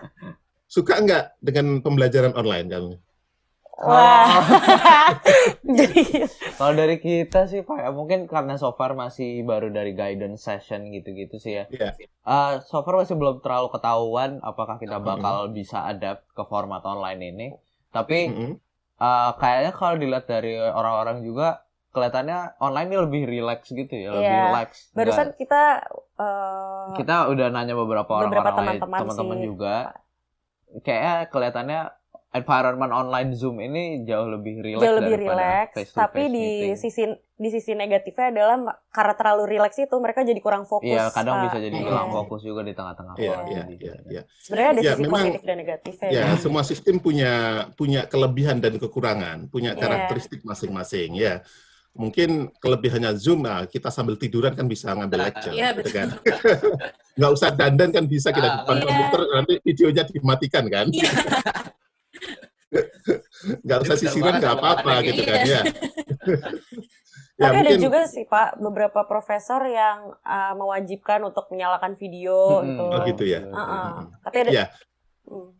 Suka 0.77 1.01
enggak 1.01 1.33
dengan 1.41 1.81
pembelajaran 1.81 2.37
online 2.37 2.67
kamu? 2.69 2.93
Wah. 3.79 4.43
Jadi 5.69 6.27
Kalau 6.51 6.73
dari 6.73 6.97
kita 6.97 7.45
sih 7.45 7.61
Pak, 7.61 7.79
ya 7.79 7.89
mungkin 7.89 8.25
karena 8.25 8.55
so 8.55 8.71
far 8.71 8.91
masih 8.93 9.41
baru 9.41 9.69
dari 9.69 9.93
guidance 9.93 10.43
session 10.43 10.89
gitu-gitu 10.89 11.37
sih 11.37 11.55
ya. 11.55 11.65
Iya. 11.69 11.95
Eh, 12.21 12.53
so 12.61 12.81
far 12.81 12.97
masih 12.97 13.15
belum 13.15 13.39
terlalu 13.39 13.71
ketahuan 13.71 14.39
apakah 14.41 14.75
kita 14.77 14.97
Hmm. 14.97 15.07
bakal 15.07 15.35
bisa 15.49 15.85
adapt 15.85 16.27
ke 16.27 16.43
format 16.43 16.83
online 16.83 17.21
ini. 17.25 17.47
Tapi 17.89 18.19
Mm-mm. 18.27 18.51
eh, 18.97 19.31
kayaknya 19.33 19.71
kalau 19.71 19.95
dilihat 19.95 20.25
dari 20.25 20.53
orang-orang 20.55 21.21
juga 21.21 21.63
kelihatannya 21.89 22.59
online 22.59 22.87
ini 22.87 22.97
lebih 22.99 23.23
relax 23.25 23.59
gitu 23.67 23.89
ya, 23.89 24.11
lebih 24.11 24.29
Iya. 24.29 24.43
relax. 24.45 24.69
barusan 24.91 25.25
Nggak- 25.25 25.37
kita 25.37 25.61
eh, 26.15 26.85
kita 26.95 27.15
udah 27.27 27.47
nanya 27.49 27.73
beberapa 27.73 28.11
Beberapa 28.19 28.43
orang-orang 28.45 28.67
lain, 28.67 28.79
teman-teman 28.79 28.99
teman-teman 29.07 29.37
sih. 29.37 29.45
juga. 29.47 29.75
Kayaknya 30.79 31.15
kelihatannya 31.25 31.81
environment 32.29 32.93
online 32.93 33.33
Zoom 33.33 33.57
ini 33.57 34.05
jauh 34.05 34.29
lebih 34.29 34.61
relax 34.61 34.85
jauh 34.85 34.95
lebih 35.01 35.15
face-to-face 35.17 35.93
tapi 35.97 36.21
di 36.29 36.37
meeting. 36.37 36.77
sisi 36.77 37.03
di 37.39 37.49
sisi 37.49 37.71
negatifnya 37.73 38.29
adalah 38.29 38.57
karena 38.91 39.13
terlalu 39.15 39.43
relax 39.49 39.79
itu 39.79 39.95
mereka 39.97 40.21
jadi 40.21 40.37
kurang 40.37 40.67
fokus. 40.67 40.91
Iya, 40.91 41.09
kadang 41.09 41.39
Pak. 41.39 41.43
bisa 41.49 41.57
jadi 41.57 41.73
Iya. 41.73 41.87
hilang 41.87 42.09
fokus 42.11 42.41
juga 42.43 42.61
di 42.61 42.73
tengah-tengah. 42.75 43.15
Iya, 43.15 43.35
iya, 43.47 43.63
iya, 43.71 43.93
iya. 44.05 44.21
Sebenarnya 44.37 44.69
ada 44.69 44.81
Ya, 44.83 44.91
sisi 44.93 45.01
memang- 45.01 45.23
positif 45.23 45.41
dan 45.41 45.55
negatifnya. 45.57 46.09
Ya, 46.11 46.21
ya. 46.21 46.35
semua 46.35 46.61
sistem 46.61 46.95
punya 46.99 47.31
punya 47.73 48.01
kelebihan 48.05 48.59
dan 48.59 48.75
kekurangan, 48.75 49.47
punya 49.47 49.71
Iya. 49.73 49.79
karakteristik 49.79 50.43
masing-masing 50.43 51.15
ya. 51.15 51.41
Mungkin 51.89 52.53
kelebihannya 52.59 53.17
Zoom, 53.17 53.41
nah, 53.41 53.65
kita 53.65 53.89
sambil 53.89 54.13
tiduran 54.13 54.53
kan 54.53 54.67
bisa 54.67 54.93
ngambil 54.93 55.19
lecture, 55.25 55.55
Iya, 55.55 55.73
gitu 55.73 55.89
kan. 55.89 56.07
Nggak 57.17 57.31
usah 57.33 57.49
dandan 57.49 57.89
kan 57.89 58.03
bisa 58.05 58.29
kita 58.29 58.45
di 58.45 58.57
depan 58.61 58.75
Iya. 58.75 58.83
komputer 58.85 59.21
nanti 59.33 59.53
videonya 59.63 60.03
dimatikan 60.05 60.63
kan. 60.69 60.85
Nggak 63.65 63.77
usah 63.83 63.95
sisiran 63.97 64.37
nggak 64.37 64.55
apa-apa 64.55 64.89
ada 64.99 65.05
gitu 65.05 65.21
kan 65.23 65.39
ya. 65.57 65.61
Tapi 67.39 67.55
ada 67.55 67.71
mungkin- 67.71 67.79
juga 67.81 67.99
sih 68.05 68.27
Pak 68.27 68.59
beberapa 68.59 68.99
profesor 69.03 69.63
yang 69.63 70.11
uh, 70.21 70.53
mewajibkan 70.53 71.23
untuk 71.23 71.47
menyalakan 71.49 71.95
video 71.95 72.59
Mm-mm. 72.59 72.67
gitu. 72.67 72.83
Oh, 72.83 72.99
gitu 73.07 73.23
ya. 73.25 73.41
Uh-uh. 73.47 73.91
Tapi 74.21 74.35
ada. 74.43 74.49
Iya. 74.51 74.65
Hmm. 75.23 75.53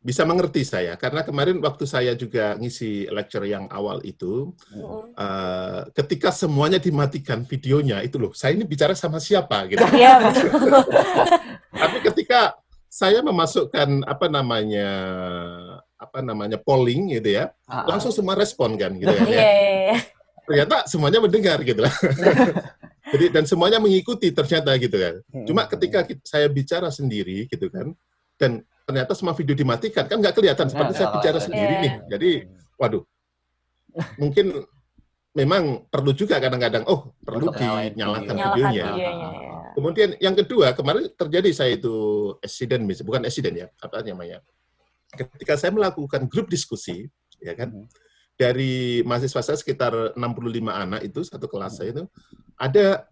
bisa 0.00 0.24
mengerti 0.24 0.64
saya 0.64 0.96
karena 0.96 1.20
kemarin 1.20 1.60
waktu 1.60 1.84
saya 1.84 2.16
juga 2.16 2.56
ngisi 2.56 3.04
lecture 3.12 3.44
yang 3.44 3.68
awal 3.68 4.00
itu 4.00 4.48
Mm-mm. 4.72 5.12
eh, 5.12 5.80
ketika 5.92 6.32
semuanya 6.32 6.80
dimatikan 6.80 7.44
videonya 7.44 8.00
itu 8.00 8.16
loh 8.16 8.32
saya 8.32 8.56
ini 8.56 8.64
bicara 8.64 8.96
sama 8.96 9.20
siapa 9.20 9.68
gitu 9.68 9.84
Iya 9.92 10.24
betul. 10.24 10.48
tapi 11.84 11.98
ketika 12.00 12.56
saya 12.88 13.20
memasukkan 13.20 14.08
apa 14.08 14.26
namanya 14.32 14.88
apa 16.00 16.18
namanya 16.20 16.56
polling 16.56 17.12
gitu 17.12 17.28
ya 17.30 17.52
Ah, 17.64 17.84
ah. 17.84 17.84
langsung 17.86 18.08
semua 18.08 18.32
respon 18.32 18.72
kan 18.74 18.90
gitu 18.94 19.06
Iya. 19.06 19.20
kan 19.20 19.26
ya. 19.26 19.36
iya, 19.36 19.52
iya. 19.84 19.96
ternyata 20.42 20.76
semuanya 20.84 21.20
mendengar 21.20 21.60
gitu 21.60 21.80
lah 21.80 21.92
jadi 23.12 23.26
dan 23.30 23.44
semuanya 23.44 23.76
mengikuti 23.76 24.30
ternyata 24.30 24.72
gitu 24.76 24.96
kan 24.96 25.14
Hmm. 25.28 25.44
cuma 25.44 25.62
ketika 25.66 26.02
kita- 26.02 26.24
saya 26.24 26.48
bicara 26.48 26.88
sendiri 26.88 27.44
gitu 27.46 27.68
kan 27.68 27.92
dan 28.34 28.50
ternyata 28.82 29.12
semua 29.12 29.32
video 29.32 29.52
dimatikan 29.52 30.04
kan 30.04 30.16
nggak 30.16 30.32
kelihatan 30.32 30.66
seperti 30.66 30.90
Nggak 30.90 30.98
saya 30.98 31.14
bicara 31.14 31.38
sendiri 31.38 31.70
Iya. 31.70 31.80
nih 31.80 31.92
jadi 32.08 32.30
waduh 32.74 33.04
mungkin 34.16 34.46
memang 35.30 35.62
perlu 35.86 36.10
juga 36.10 36.38
kadang-kadang 36.38 36.82
oh 36.86 37.14
perlu 37.20 37.46
Untuk 37.46 37.60
dinyalakan 37.60 37.86
video. 37.86 37.98
Nyalakan 38.00 38.34
videonya 38.34 38.86
videonya. 38.88 39.28
ya. 39.30 39.58
kemudian 39.70 40.08
yang 40.18 40.34
kedua 40.34 40.66
kemarin 40.72 41.06
terjadi 41.12 41.50
saya 41.52 41.70
itu 41.72 41.94
accident 42.40 42.82
mis- 42.82 43.02
bukan 43.02 43.22
accident 43.22 43.54
ya 43.54 43.66
apa 43.76 44.02
namanya 44.02 44.42
ketika 45.14 45.58
saya 45.58 45.74
melakukan 45.74 46.26
grup 46.30 46.46
diskusi 46.46 47.10
ya 47.42 47.54
kan 47.58 47.70
Mhm. 47.74 47.86
dari 48.38 49.04
mahasiswa 49.04 49.42
saya 49.42 49.58
sekitar 49.58 50.14
65 50.16 50.72
anak 50.72 51.00
itu 51.04 51.20
satu 51.26 51.50
kelas 51.50 51.76
saya 51.76 51.92
itu 51.92 52.04
ada 52.56 53.04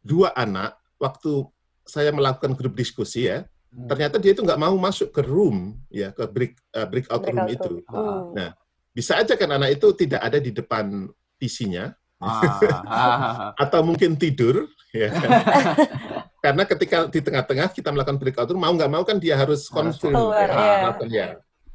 dua 0.00 0.32
anak 0.36 0.76
waktu 0.96 1.44
saya 1.84 2.14
melakukan 2.14 2.56
grup 2.56 2.72
diskusi 2.76 3.28
ya 3.28 3.44
Hmm. 3.74 3.90
ternyata 3.90 4.22
dia 4.22 4.30
itu 4.30 4.38
nggak 4.46 4.62
mau 4.62 4.78
masuk 4.78 5.10
ke 5.10 5.18
room 5.26 5.74
ya 5.90 6.14
ke 6.14 6.22
break 6.30 6.54
uh, 6.78 6.86
breakout 6.86 7.26
room 7.26 7.42
Breakout 7.42 7.58
itu 7.58 7.72
room. 7.74 7.82
Hmm. 7.90 8.22
Nah, 8.30 8.50
bisa 8.94 9.18
aja 9.18 9.34
kan 9.34 9.50
anak 9.50 9.74
itu 9.74 9.90
tidak 9.98 10.22
ada 10.22 10.38
di 10.38 10.54
depan 10.54 11.10
PC-nya 11.42 11.90
Ah, 12.22 12.54
ah, 12.86 13.50
atau 13.58 13.82
mungkin 13.82 14.14
tidur 14.14 14.70
ya 14.94 15.10
kan? 15.10 15.28
karena 16.44 16.62
ketika 16.68 17.08
di 17.08 17.20
tengah-tengah 17.24 17.72
kita 17.72 17.88
melakukan 17.88 18.20
breakout 18.20 18.52
room 18.52 18.60
mau 18.60 18.68
nggak 18.76 18.92
mau 18.92 19.00
kan 19.00 19.16
dia 19.16 19.32
harus 19.40 19.64
confirm 19.72 20.12
keluar, 20.12 20.44
ya, 20.44 20.76
melakukan 20.84 21.08
ya 21.08 21.26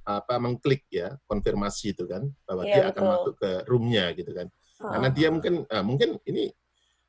apa 0.06 0.34
mengklik 0.38 0.86
ya 0.94 1.18
konfirmasi 1.26 1.98
itu 1.98 2.06
kan 2.06 2.30
bahwa 2.46 2.62
Iya, 2.66 2.74
dia 2.78 2.84
akan 2.94 3.02
betul. 3.02 3.14
masuk 3.18 3.34
ke 3.42 3.52
roomnya 3.66 4.06
gitu 4.14 4.32
kan 4.38 4.48
karena 4.78 5.08
Ah. 5.10 5.14
dia 5.14 5.28
mungkin 5.34 5.54
ah, 5.74 5.82
mungkin 5.82 6.10
ini 6.30 6.54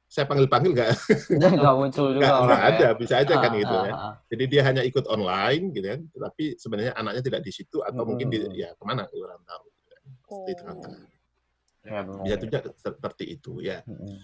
saya 0.09 0.25
panggil-panggil 0.25 0.73
nggak 0.73 0.89
nggak 1.37 1.75
muncul 1.77 2.07
juga 2.17 2.25
nggak 2.25 2.41
nggak 2.41 2.49
orang 2.49 2.63
ada 2.73 2.87
ya. 2.89 2.97
bisa 2.97 3.15
aja 3.21 3.35
kan 3.37 3.53
Ah, 3.53 3.59
gitu 3.61 3.77
ah, 3.77 3.85
ya 3.85 3.93
ah. 3.93 4.15
jadi 4.33 4.45
dia 4.49 4.63
hanya 4.65 4.83
ikut 4.83 5.05
online 5.05 5.65
gitu 5.77 5.87
kan 5.87 6.01
tapi 6.17 6.45
sebenarnya 6.57 6.93
anaknya 6.97 7.23
tidak 7.29 7.41
di 7.45 7.53
situ 7.53 7.77
atau 7.85 8.03
mungkin 8.09 8.27
di, 8.33 8.39
Hmm. 8.41 8.57
ya 8.57 8.73
ke 8.73 8.83
mana 8.89 9.05
orang 9.05 9.43
tahu 9.45 9.65
gitu 9.69 9.85
kan. 9.93 10.03
di 10.09 10.17
Hmm. 10.33 10.57
tengah-tengah 10.57 11.03
Ya, 11.81 12.05
bisa 12.05 12.37
juga 12.45 12.59
seperti 12.77 13.25
itu 13.41 13.65
ya 13.65 13.81
Mm-mm. 13.89 14.21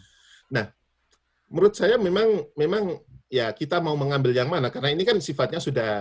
menurut 1.48 1.72
saya 1.72 1.96
memang 1.96 2.44
memang 2.52 3.00
ya 3.26 3.50
kita 3.50 3.82
mau 3.82 3.98
mengambil 3.98 4.30
yang 4.30 4.46
mana 4.46 4.70
karena 4.70 4.94
ini 4.94 5.02
kan 5.02 5.18
sifatnya 5.18 5.58
sudah 5.58 5.92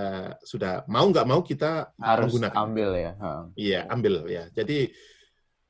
sudah 0.45 0.85
mau 0.85 1.09
nggak 1.09 1.25
mau 1.25 1.41
kita 1.41 1.89
harus 1.97 2.29
menggunakan 2.29 2.57
ambil 2.61 2.89
ya. 2.93 3.11
Iya 3.57 3.79
ambil 3.89 4.13
ya 4.29 4.43
jadi 4.53 4.93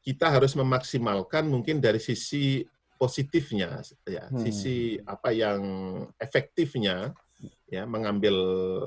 kita 0.04 0.28
harus 0.30 0.52
memaksimalkan 0.54 1.48
mungkin 1.48 1.80
dari 1.80 1.98
sisi 1.98 2.62
positifnya 2.96 3.80
ya 4.04 4.28
Hmm. 4.28 4.40
sisi 4.44 5.00
apa 5.04 5.32
yang 5.32 5.60
efektifnya 6.20 7.16
ya 7.68 7.84
mengambil 7.88 8.36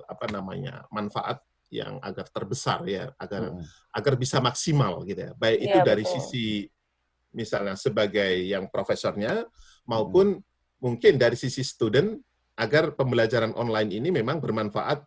apa 0.04 0.28
namanya 0.28 0.84
manfaat 0.88 1.40
yang 1.68 2.00
agar 2.00 2.24
terbesar 2.32 2.80
ya 2.88 3.12
agar 3.20 3.52
Mm-mm. 3.52 3.64
agar 3.92 4.14
bisa 4.16 4.40
maksimal 4.40 5.04
gitu 5.04 5.20
ya 5.20 5.32
baik 5.36 5.58
itu 5.68 5.76
Iya, 5.76 5.84
dari 5.84 6.04
betul. 6.04 6.14
sisi 6.16 6.46
misalnya 7.36 7.76
sebagai 7.76 8.40
yang 8.48 8.72
profesornya 8.72 9.44
maupun 9.84 10.40
mungkin 10.80 11.20
dari 11.20 11.36
sisi 11.36 11.60
student 11.60 12.16
agar 12.58 12.90
pembelajaran 12.92 13.54
online 13.54 13.94
ini 13.94 14.10
memang 14.10 14.42
bermanfaat 14.42 14.98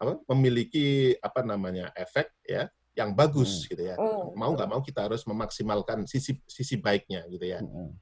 apa 0.00 0.12
memiliki 0.32 1.12
apa 1.18 1.42
namanya 1.42 1.90
efek 1.92 2.30
ya 2.40 2.70
yang 2.94 3.12
bagus 3.12 3.66
Hmm. 3.66 3.68
gitu 3.68 3.82
ya. 3.84 3.96
Hmm. 3.98 4.32
Mau 4.32 4.54
nggak 4.54 4.68
mau 4.70 4.80
kita 4.80 5.10
harus 5.10 5.26
memaksimalkan 5.26 6.06
sisi 6.06 6.38
sisi 6.46 6.78
baiknya 6.78 7.26
gitu 7.26 7.44
ya. 7.44 7.58
Mm-mm. 7.60 7.92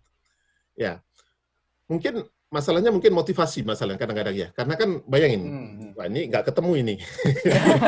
Mungkin 1.88 2.20
masalahnya 2.48 2.92
mungkin 2.92 3.12
motivasi 3.12 3.64
masalahnya 3.64 3.96
kadang-kadang 3.96 4.36
ya. 4.36 4.48
Karena 4.52 4.76
kan 4.76 5.00
bayangin, 5.08 5.42
Hmm. 5.44 5.90
wah 5.96 6.04
ini 6.04 6.28
nggak 6.28 6.52
ketemu 6.52 6.72
ini, 6.76 6.94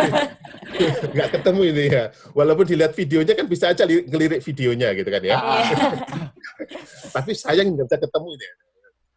nggak 1.15 1.29
ketemu 1.37 1.61
ini 1.69 1.85
ya. 1.89 2.05
Walaupun 2.33 2.65
dilihat 2.65 2.93
videonya 2.97 3.37
kan 3.37 3.47
bisa 3.49 3.69
aja 3.73 3.85
li- 3.85 4.05
ngelirik 4.09 4.41
videonya 4.41 4.97
gitu 4.97 5.09
kan 5.09 5.23
ya. 5.23 5.37
Ah. 5.37 5.65
Tapi 7.17 7.33
sayang 7.37 7.77
nggak 7.77 7.87
bisa 7.89 7.99
ketemu 8.01 8.29
ini. 8.37 8.47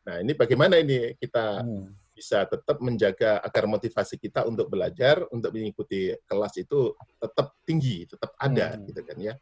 Nah 0.04 0.20
ini 0.20 0.32
bagaimana 0.36 0.76
ini 0.80 1.16
kita 1.16 1.64
Hmm. 1.64 1.96
bisa 2.14 2.46
tetap 2.46 2.78
menjaga 2.78 3.42
agar 3.42 3.66
motivasi 3.66 4.20
kita 4.20 4.46
untuk 4.46 4.70
belajar, 4.70 5.26
untuk 5.34 5.50
mengikuti 5.50 6.14
kelas 6.24 6.54
itu 6.62 6.94
tetap 7.18 7.58
tinggi, 7.66 8.06
tetap 8.06 8.36
ada, 8.38 8.78
Hmm. 8.78 8.86
gitu 8.86 9.02
kan 9.02 9.18
ya. 9.18 9.34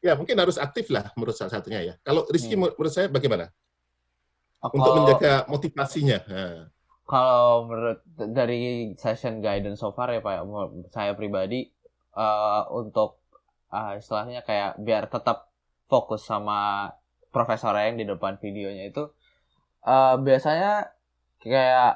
Ya 0.00 0.12
mungkin 0.14 0.38
harus 0.38 0.56
aktif 0.56 0.88
lah 0.88 1.10
menurut 1.18 1.34
salah 1.34 1.52
satunya 1.52 1.82
ya. 1.82 1.94
Kalau 2.00 2.24
Rizky 2.30 2.54
Hmm. 2.54 2.70
menurut 2.70 2.92
saya 2.92 3.10
bagaimana 3.10 3.50
untuk 4.62 4.80
kalau- 4.80 4.96
menjaga 5.02 5.32
motivasinya? 5.46 6.18
Nah, 6.26 6.60
Kalau 7.06 7.70
menurut 7.70 8.02
dari 8.34 8.90
session 8.98 9.38
guidance 9.38 9.78
so 9.78 9.94
far 9.94 10.10
ya 10.10 10.18
Pak, 10.18 10.42
menurut 10.42 10.90
saya 10.90 11.14
pribadi 11.14 11.70
eh, 12.16 12.62
untuk 12.72 13.20
ah, 13.68 13.92
istilahnya 13.94 14.40
kayak 14.40 14.80
biar 14.80 15.06
tetap 15.06 15.52
fokus 15.84 16.24
sama 16.24 16.88
profesor 17.28 17.76
yang 17.76 17.94
di 17.94 18.02
depan 18.02 18.40
videonya 18.40 18.88
itu 18.88 19.04
eh, 19.86 20.14
biasanya 20.26 20.70
kayak 21.42 21.88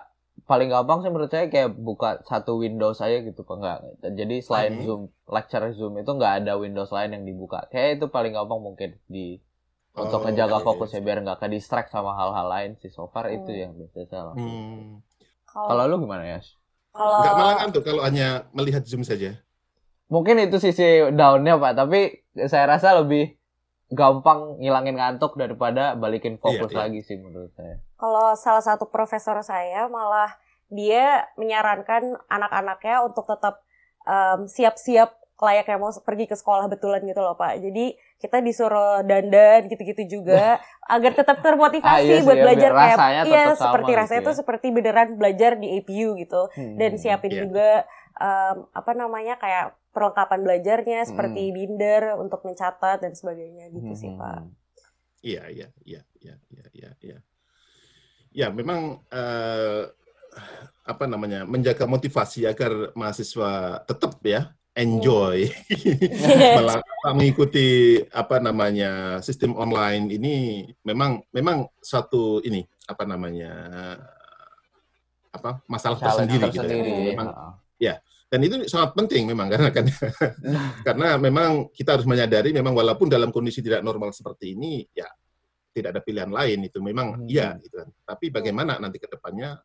paling 0.51 0.69
gampang 0.75 0.99
sih 1.03 1.11
menurut 1.13 1.31
saya 1.35 1.47
kayak 1.55 1.71
buka 1.89 2.09
satu 2.31 2.53
Windows 2.65 2.99
aja 3.05 3.17
gitu 3.29 3.41
Pak 3.49 3.57
enggak. 3.59 3.79
Jadi 4.19 4.35
selain 4.47 4.75
Mhm. 4.75 4.85
Zoom 4.85 5.01
lecture 5.37 5.65
Zoom 5.79 5.95
itu 6.03 6.11
nggak 6.19 6.33
ada 6.45 6.53
Windows 6.65 6.91
lain 6.97 7.11
yang 7.17 7.25
dibuka. 7.31 7.59
Kayak 7.73 7.89
itu 8.01 8.07
paling 8.15 8.33
gampang 8.37 8.61
mungkin 8.63 8.91
di 9.15 9.39
untuk 10.05 10.21
Oh, 10.21 10.25
ngejaga 10.25 10.59
oke. 10.59 10.67
fokus 10.67 10.91
ya 10.95 11.01
biar 11.07 11.19
nggak 11.25 11.39
ke 11.43 11.47
distract 11.55 11.91
sama 11.95 12.13
hal-hal 12.19 12.47
lain 12.55 12.71
sih 12.83 12.91
so 12.97 13.05
far 13.15 13.27
itu 13.31 13.51
Hmm. 13.51 13.61
yang 13.63 13.73
biasanya 13.79 14.07
saya 14.11 14.23
lakukan. 14.33 14.51
hmm, 14.57 15.03
Kalau 15.51 15.69
Kalau 15.69 15.83
lu 15.91 15.97
gimana 16.05 16.25
ya? 16.27 16.39
kalau 16.95 17.15
nggak 17.21 17.35
malah 17.39 17.55
ngantuk 17.59 17.83
kalau 17.89 18.03
hanya 18.07 18.27
melihat 18.57 18.83
Zoom 18.87 19.03
saja. 19.07 19.31
Mungkin 20.11 20.37
itu 20.43 20.57
sisi 20.59 20.83
downnya 21.15 21.55
pak, 21.63 21.73
tapi 21.79 22.27
saya 22.51 22.65
rasa 22.75 22.99
lebih 22.99 23.39
gampang 23.91 24.57
ngilangin 24.57 24.95
ngantuk 24.95 25.35
daripada 25.35 25.93
balikin 25.95 26.37
fokus 26.37 26.69
Iya, 26.69 26.77
iya. 26.77 26.81
lagi 26.81 27.01
sih 27.03 27.17
menurut 27.17 27.51
saya. 27.53 27.83
kalau 27.95 28.33
salah 28.35 28.63
satu 28.63 28.87
profesor 28.87 29.35
saya 29.43 29.87
malah 29.87 30.39
dia 30.69 31.27
menyarankan 31.35 32.03
anak-anaknya 32.27 33.03
untuk 33.03 33.27
tetap 33.27 33.59
em, 34.03 34.47
siap-siap 34.47 35.11
layaknya 35.37 35.77
mau 35.77 35.91
pergi 35.91 36.25
ke 36.25 36.35
sekolah 36.35 36.69
betulan 36.69 37.01
gitu 37.03 37.19
loh 37.19 37.33
Pak. 37.33 37.59
Jadi 37.59 37.93
kita 38.17 38.39
disuruh 38.39 39.01
dandan 39.03 39.67
gitu-gitu 39.67 40.21
juga 40.21 40.61
agar 40.87 41.13
tetap 41.13 41.41
termotivasi 41.41 41.89
Ah, 41.91 41.99
iya 41.99 42.15
sih, 42.15 42.23
buat 42.23 42.37
ya, 42.37 42.45
belajar 42.45 42.71
kayak 42.71 42.93
rasanya 42.95 43.21
iya 43.25 43.43
sama 43.49 43.57
seperti 43.59 43.91
gitu 43.91 43.99
rasanya 43.99 44.21
ya. 44.21 44.29
tuh 44.29 44.37
seperti 44.37 44.67
beneran 44.69 45.09
belajar 45.17 45.51
di 45.57 45.69
APU 45.75 46.09
gitu 46.15 46.43
dan 46.77 46.91
Hmm. 46.93 47.01
siapin 47.01 47.33
Iya. 47.33 47.41
juga 47.41 47.69
em, 48.15 48.57
apa 48.71 48.93
namanya 48.93 49.35
kayak 49.35 49.80
perlengkapan 49.91 50.41
belajarnya 50.47 51.01
seperti 51.07 51.51
Hmm. 51.51 51.55
binder 51.55 52.03
untuk 52.19 52.47
mencatat 52.47 53.03
dan 53.03 53.13
sebagainya 53.15 53.69
gitu 53.75 53.93
sih 53.99 54.11
Hmm. 54.15 54.21
Pak. 54.23 54.41
Iya, 55.21 55.43
iya, 55.53 55.69
iya, 55.85 56.03
iya, 56.23 56.35
iya, 56.49 56.65
iya, 56.73 56.91
iya. 57.03 57.19
Ya, 58.31 58.47
memang 58.55 59.03
eh, 59.11 59.83
apa 60.87 61.05
namanya 61.11 61.43
menjaga 61.43 61.85
motivasi 61.91 62.47
agar 62.47 62.95
mahasiswa 62.95 63.83
tetap 63.83 64.23
ya 64.23 64.55
enjoy 64.79 65.51
Mela- 66.57 66.87
mengikuti 67.11 67.99
apa 68.15 68.39
namanya 68.39 69.19
sistem 69.27 69.59
online 69.59 70.07
ini 70.15 70.35
memang 70.87 71.27
memang 71.35 71.67
suatu 71.83 72.39
ini 72.47 72.63
apa 72.87 73.03
namanya 73.03 73.51
apa 75.35 75.63
masalah 75.67 75.99
Challenge 75.99 76.31
tersendiri, 76.31 76.47
gitu 76.55 76.59
ya. 76.59 76.63
tersendiri. 76.63 77.03
Memang 77.15 77.29
ya. 77.79 77.95
Dan 78.31 78.41
itu 78.47 78.55
sangat 78.71 78.95
penting 78.95 79.27
memang 79.27 79.51
karena 79.51 79.75
kan 79.75 79.85
karena 80.87 81.19
memang 81.19 81.67
kita 81.75 81.99
harus 81.99 82.07
menyadari 82.07 82.55
memang 82.55 82.73
walaupun 82.73 83.11
dalam 83.11 83.35
kondisi 83.35 83.59
tidak 83.59 83.83
normal 83.83 84.15
seperti 84.15 84.55
ini 84.55 84.87
ya 84.95 85.11
tidak 85.75 85.99
ada 85.99 86.01
pilihan 86.03 86.31
lain 86.31 86.63
itu 86.67 86.79
memang 86.79 87.19
Hmm. 87.19 87.27
iya 87.27 87.59
gitu 87.59 87.75
kan 87.83 87.89
tapi 88.07 88.31
bagaimana 88.31 88.79
nanti 88.79 89.03
ke 89.03 89.11
depannya 89.11 89.59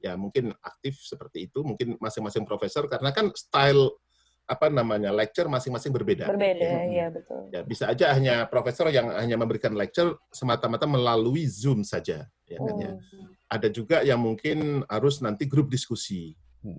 ya 0.00 0.16
mungkin 0.16 0.52
aktif 0.60 1.00
seperti 1.00 1.48
itu 1.48 1.64
mungkin 1.64 1.96
masing-masing 1.96 2.44
profesor 2.44 2.84
karena 2.88 3.08
kan 3.12 3.32
style 3.32 3.96
apa 4.44 4.66
namanya 4.66 5.14
lecture 5.14 5.46
masing-masing 5.46 5.88
berbeda 5.94 6.26
Berbeda 6.28 6.64
Ya. 6.64 6.80
ya 6.88 7.06
betul. 7.08 7.40
ya 7.54 7.60
bisa 7.64 7.84
aja 7.88 8.12
hanya 8.12 8.44
profesor 8.50 8.88
yang 8.92 9.12
hanya 9.16 9.36
memberikan 9.40 9.72
lecture 9.72 10.16
semata-mata 10.28 10.84
melalui 10.84 11.48
zoom 11.48 11.84
saja 11.84 12.28
ya 12.44 12.58
kan 12.60 12.76
ya 12.76 12.92
Hmm. 12.96 13.32
ada 13.48 13.68
juga 13.72 14.04
yang 14.04 14.20
mungkin 14.20 14.84
harus 14.92 15.24
nanti 15.24 15.48
grup 15.48 15.72
diskusi 15.72 16.36
Hmm. 16.60 16.76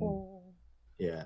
Ya, 1.02 1.26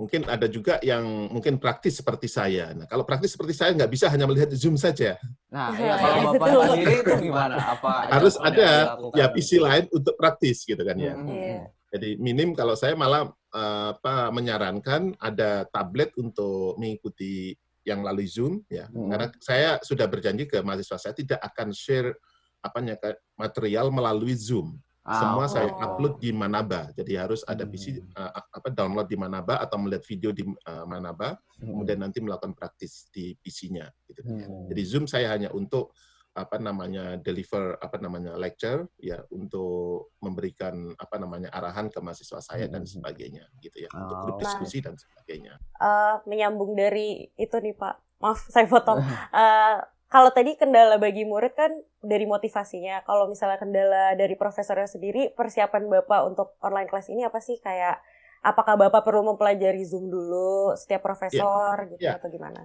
mungkin 0.00 0.24
ada 0.24 0.48
juga 0.48 0.80
yang 0.80 1.28
mungkin 1.28 1.60
praktis 1.60 2.00
seperti 2.00 2.24
saya. 2.24 2.72
Nah, 2.72 2.88
kalau 2.88 3.04
praktis 3.04 3.36
seperti 3.36 3.52
saya 3.52 3.76
nggak 3.76 3.92
bisa 3.92 4.08
hanya 4.08 4.24
melihat 4.24 4.48
Zoom 4.56 4.80
saja. 4.80 5.20
Nah, 5.52 5.76
Iya, 5.76 5.84
iya 5.84 5.94
kalau 6.00 6.16
iya, 6.16 6.24
bapak 6.32 6.48
sendiri 6.72 6.94
itu 7.04 7.12
gimana? 7.28 7.54
Apa 7.60 7.90
Harus 8.08 8.34
ada 8.40 8.96
ya 9.12 9.28
PC 9.28 9.60
lain 9.60 9.84
untuk 9.92 10.16
praktis 10.16 10.64
gitu 10.64 10.80
kan 10.80 10.96
ya. 10.96 11.12
Hmm. 11.12 11.68
Jadi 11.92 12.16
minim 12.16 12.56
kalau 12.56 12.72
saya 12.72 12.96
malah 12.96 13.28
eh, 13.52 13.88
apa 13.92 14.32
menyarankan 14.32 15.20
ada 15.20 15.68
tablet 15.68 16.16
untuk 16.16 16.80
mengikuti 16.80 17.52
yang 17.84 18.00
melalui 18.00 18.24
Zoom 18.24 18.64
ya. 18.72 18.88
Hmm. 18.88 19.12
Karena 19.12 19.28
saya 19.36 19.70
sudah 19.84 20.08
berjanji 20.08 20.48
ke 20.48 20.64
mahasiswa 20.64 20.96
saya 20.96 21.12
tidak 21.12 21.44
akan 21.44 21.76
share 21.76 22.16
apanya 22.64 22.96
ke- 22.96 23.20
material 23.36 23.92
melalui 23.92 24.32
Zoom. 24.32 24.80
Ah, 25.00 25.16
Semua 25.16 25.48
saya 25.48 25.72
Oh. 25.72 25.96
upload 25.96 26.20
di 26.20 26.28
Manaba. 26.30 26.92
Jadi 26.92 27.16
harus 27.16 27.40
ada 27.42 27.64
Hmm. 27.64 27.72
PC 27.72 27.84
eh, 27.96 28.30
apa 28.52 28.68
download 28.68 29.08
di 29.08 29.16
Manaba 29.16 29.56
atau 29.56 29.80
melihat 29.80 30.04
video 30.04 30.30
di 30.30 30.44
eh, 30.44 30.84
Manaba. 30.84 31.40
Hmm. 31.56 31.76
kemudian 31.76 32.00
nanti 32.00 32.20
melakukan 32.20 32.52
praktis 32.52 33.08
di 33.08 33.36
PC-nya 33.36 33.84
gitu. 34.06 34.20
Hmm. 34.22 34.64
Jadi 34.68 34.80
Zoom 34.82 35.04
saya 35.04 35.28
hanya 35.30 35.48
untuk 35.50 35.92
apa 36.30 36.56
namanya 36.56 37.18
deliver 37.18 37.76
apa 37.76 37.98
namanya 37.98 38.32
lecture 38.34 38.88
ya 38.96 39.20
untuk 39.28 40.14
memberikan 40.20 40.72
apa 40.94 41.18
namanya 41.18 41.50
arahan 41.50 41.88
ke 41.88 41.98
mahasiswa 41.98 42.40
saya 42.40 42.64
dan 42.64 42.80
Hmm. 42.80 42.92
sebagainya 42.94 43.44
gitu 43.58 43.76
ya 43.78 43.90
untuk 43.90 44.14
Oh. 44.14 44.22
grup 44.22 44.36
diskusi 44.38 44.80
dan 44.80 44.96
sebagainya. 44.96 45.58
Eh, 45.58 46.14
menyambung 46.24 46.72
dari 46.72 47.28
itu 47.30 47.56
nih 47.56 47.74
Pak. 47.74 47.96
Maaf 48.20 48.46
saya 48.46 48.64
potong. 48.64 49.00
Eh, 49.00 49.04
kalau 50.10 50.34
tadi 50.34 50.58
kendala 50.58 50.98
bagi 50.98 51.22
murid 51.22 51.54
kan 51.54 51.70
dari 52.02 52.26
motivasinya. 52.26 53.06
Kalau 53.06 53.30
misalnya 53.30 53.62
kendala 53.62 54.18
dari 54.18 54.34
profesornya 54.34 54.90
sendiri, 54.90 55.30
persiapan 55.38 55.86
Bapak 55.86 56.20
untuk 56.26 56.58
online 56.58 56.90
kelas 56.90 57.14
ini 57.14 57.22
apa 57.22 57.38
sih? 57.38 57.62
Kayak 57.62 58.02
apakah 58.42 58.74
Bapak 58.74 59.06
perlu 59.06 59.22
mempelajari 59.30 59.86
Zoom 59.86 60.10
dulu 60.10 60.74
setiap 60.74 61.06
profesor 61.06 61.94
gitu 61.94 62.02
ya. 62.02 62.18
atau 62.18 62.26
gimana? 62.26 62.58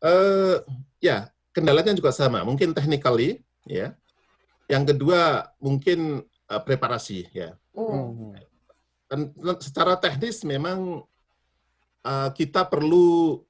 Eh 0.00 0.56
ya 1.04 1.28
kendalanya 1.52 1.92
juga 1.92 2.16
sama, 2.16 2.48
mungkin 2.48 2.72
technically 2.72 3.44
ya. 3.68 3.92
Yang 4.72 4.96
kedua 4.96 5.52
mungkin 5.60 6.24
eh, 6.48 6.62
preparasi 6.64 7.28
ya. 7.28 7.52
Dan 9.04 9.36
secara 9.60 10.00
teknis 10.00 10.48
memang 10.48 11.04
eh, 12.08 12.30
kita 12.32 12.64
perlu 12.64 13.44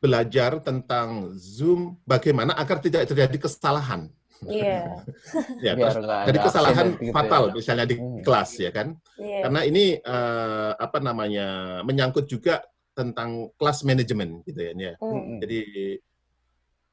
belajar 0.00 0.58
tentang 0.64 1.36
Zoom 1.36 2.00
bagaimana 2.08 2.56
agar 2.56 2.80
tidak 2.80 3.04
terjadi 3.06 3.36
kesalahan. 3.36 4.08
Iya. 4.40 5.04
Ya, 5.60 5.76
jadi 6.24 6.38
kesalahan 6.40 6.96
gitu 6.96 7.12
fatal 7.12 7.52
ya. 7.52 7.60
misalnya 7.60 7.84
di 7.84 7.96
Hmm. 8.00 8.24
kelas 8.24 8.50
ya 8.56 8.72
kan. 8.72 8.96
Iya. 9.20 9.44
Karena 9.44 9.60
ini 9.68 9.84
eh, 10.00 10.72
apa 10.80 10.98
namanya 11.04 11.48
menyangkut 11.84 12.24
juga 12.24 12.64
tentang 12.96 13.52
kelas 13.60 13.84
manajemen 13.84 14.40
gitu 14.48 14.56
ya. 14.56 14.72
ya. 14.72 14.92
Hmm. 14.96 15.36
Jadi 15.44 15.60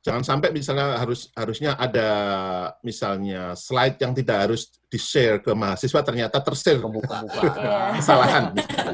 jangan 0.03 0.23
sampai 0.27 0.51
misalnya 0.55 0.99
harus 0.99 1.31
harusnya 1.35 1.75
ada 1.79 2.09
misalnya 2.83 3.55
slide 3.55 3.95
yang 3.99 4.11
tidak 4.15 4.37
harus 4.47 4.71
di-share 4.87 5.39
ke 5.43 5.51
mahasiswa 5.51 5.99
ternyata 6.03 6.39
ter-share 6.43 6.79
Kebuka-buka. 6.83 7.43
Iya. 7.55 7.79
kesalahan 8.03 8.43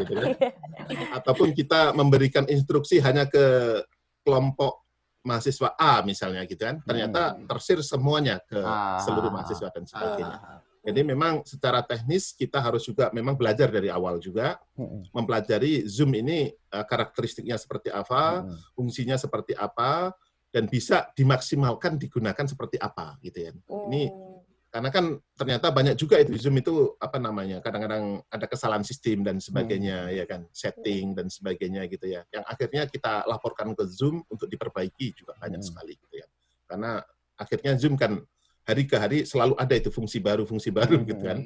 gitu 0.06 0.14
kan. 0.14 0.30
Ataupun 1.18 1.50
kita 1.58 1.94
memberikan 1.98 2.46
instruksi 2.46 3.02
hanya 3.02 3.26
ke 3.26 3.46
kelompok 4.24 4.82
mahasiswa 5.24 5.72
A 5.80 6.04
misalnya 6.04 6.44
gitu 6.44 6.64
kan. 6.64 6.84
Ternyata 6.84 7.36
Hmm. 7.36 7.48
tersir 7.48 7.80
semuanya 7.80 8.44
ke 8.44 8.60
Ah. 8.60 9.00
seluruh 9.00 9.32
mahasiswa 9.32 9.72
dan 9.72 9.84
sebagainya. 9.88 10.38
Ah. 10.40 10.60
Jadi 10.84 11.00
memang 11.00 11.48
secara 11.48 11.80
teknis 11.80 12.36
kita 12.36 12.60
harus 12.60 12.84
juga 12.84 13.08
memang 13.16 13.40
belajar 13.40 13.72
dari 13.72 13.88
awal 13.88 14.20
juga 14.20 14.60
Hmm. 14.76 15.08
mempelajari 15.16 15.88
Zoom 15.88 16.12
ini 16.16 16.52
eh, 16.52 16.86
karakteristiknya 16.90 17.56
seperti 17.56 17.88
apa, 17.88 18.44
Hmm. 18.44 18.52
fungsinya 18.76 19.16
seperti 19.16 19.56
apa, 19.56 20.12
dan 20.52 20.68
bisa 20.68 21.08
dimaksimalkan 21.16 21.96
digunakan 21.98 22.46
seperti 22.46 22.78
apa 22.78 23.16
gitu 23.24 23.48
ya. 23.48 23.52
Ini 23.88 24.02
Hmm. 24.12 24.33
Karena 24.74 24.90
kan 24.90 25.06
ternyata 25.38 25.70
banyak 25.70 25.94
juga 25.94 26.18
itu 26.18 26.34
Zoom 26.42 26.58
itu 26.58 26.98
apa 26.98 27.22
namanya 27.22 27.62
kadang-kadang 27.62 28.26
ada 28.26 28.50
kesalahan 28.50 28.82
sistem 28.82 29.22
dan 29.22 29.38
sebagainya 29.38 30.10
hmm. 30.10 30.18
ya 30.18 30.26
kan 30.26 30.42
setting 30.50 31.14
dan 31.14 31.30
sebagainya 31.30 31.86
gitu 31.86 32.10
ya 32.10 32.26
yang 32.34 32.42
akhirnya 32.50 32.90
kita 32.90 33.22
laporkan 33.30 33.78
ke 33.78 33.86
Zoom 33.86 34.26
untuk 34.34 34.50
diperbaiki 34.50 35.14
juga 35.14 35.38
banyak 35.38 35.62
hmm. 35.62 35.70
sekali 35.70 35.94
gitu 35.94 36.16
ya 36.18 36.28
karena 36.66 37.06
akhirnya 37.38 37.78
Zoom 37.78 37.94
kan 37.94 38.18
hari 38.66 38.90
ke 38.90 38.98
hari 38.98 39.30
selalu 39.30 39.54
ada 39.62 39.78
itu 39.78 39.94
fungsi 39.94 40.18
baru 40.18 40.42
fungsi 40.42 40.74
baru 40.74 40.98
hmm. 40.98 41.06
gitu 41.06 41.22
kan 41.22 41.40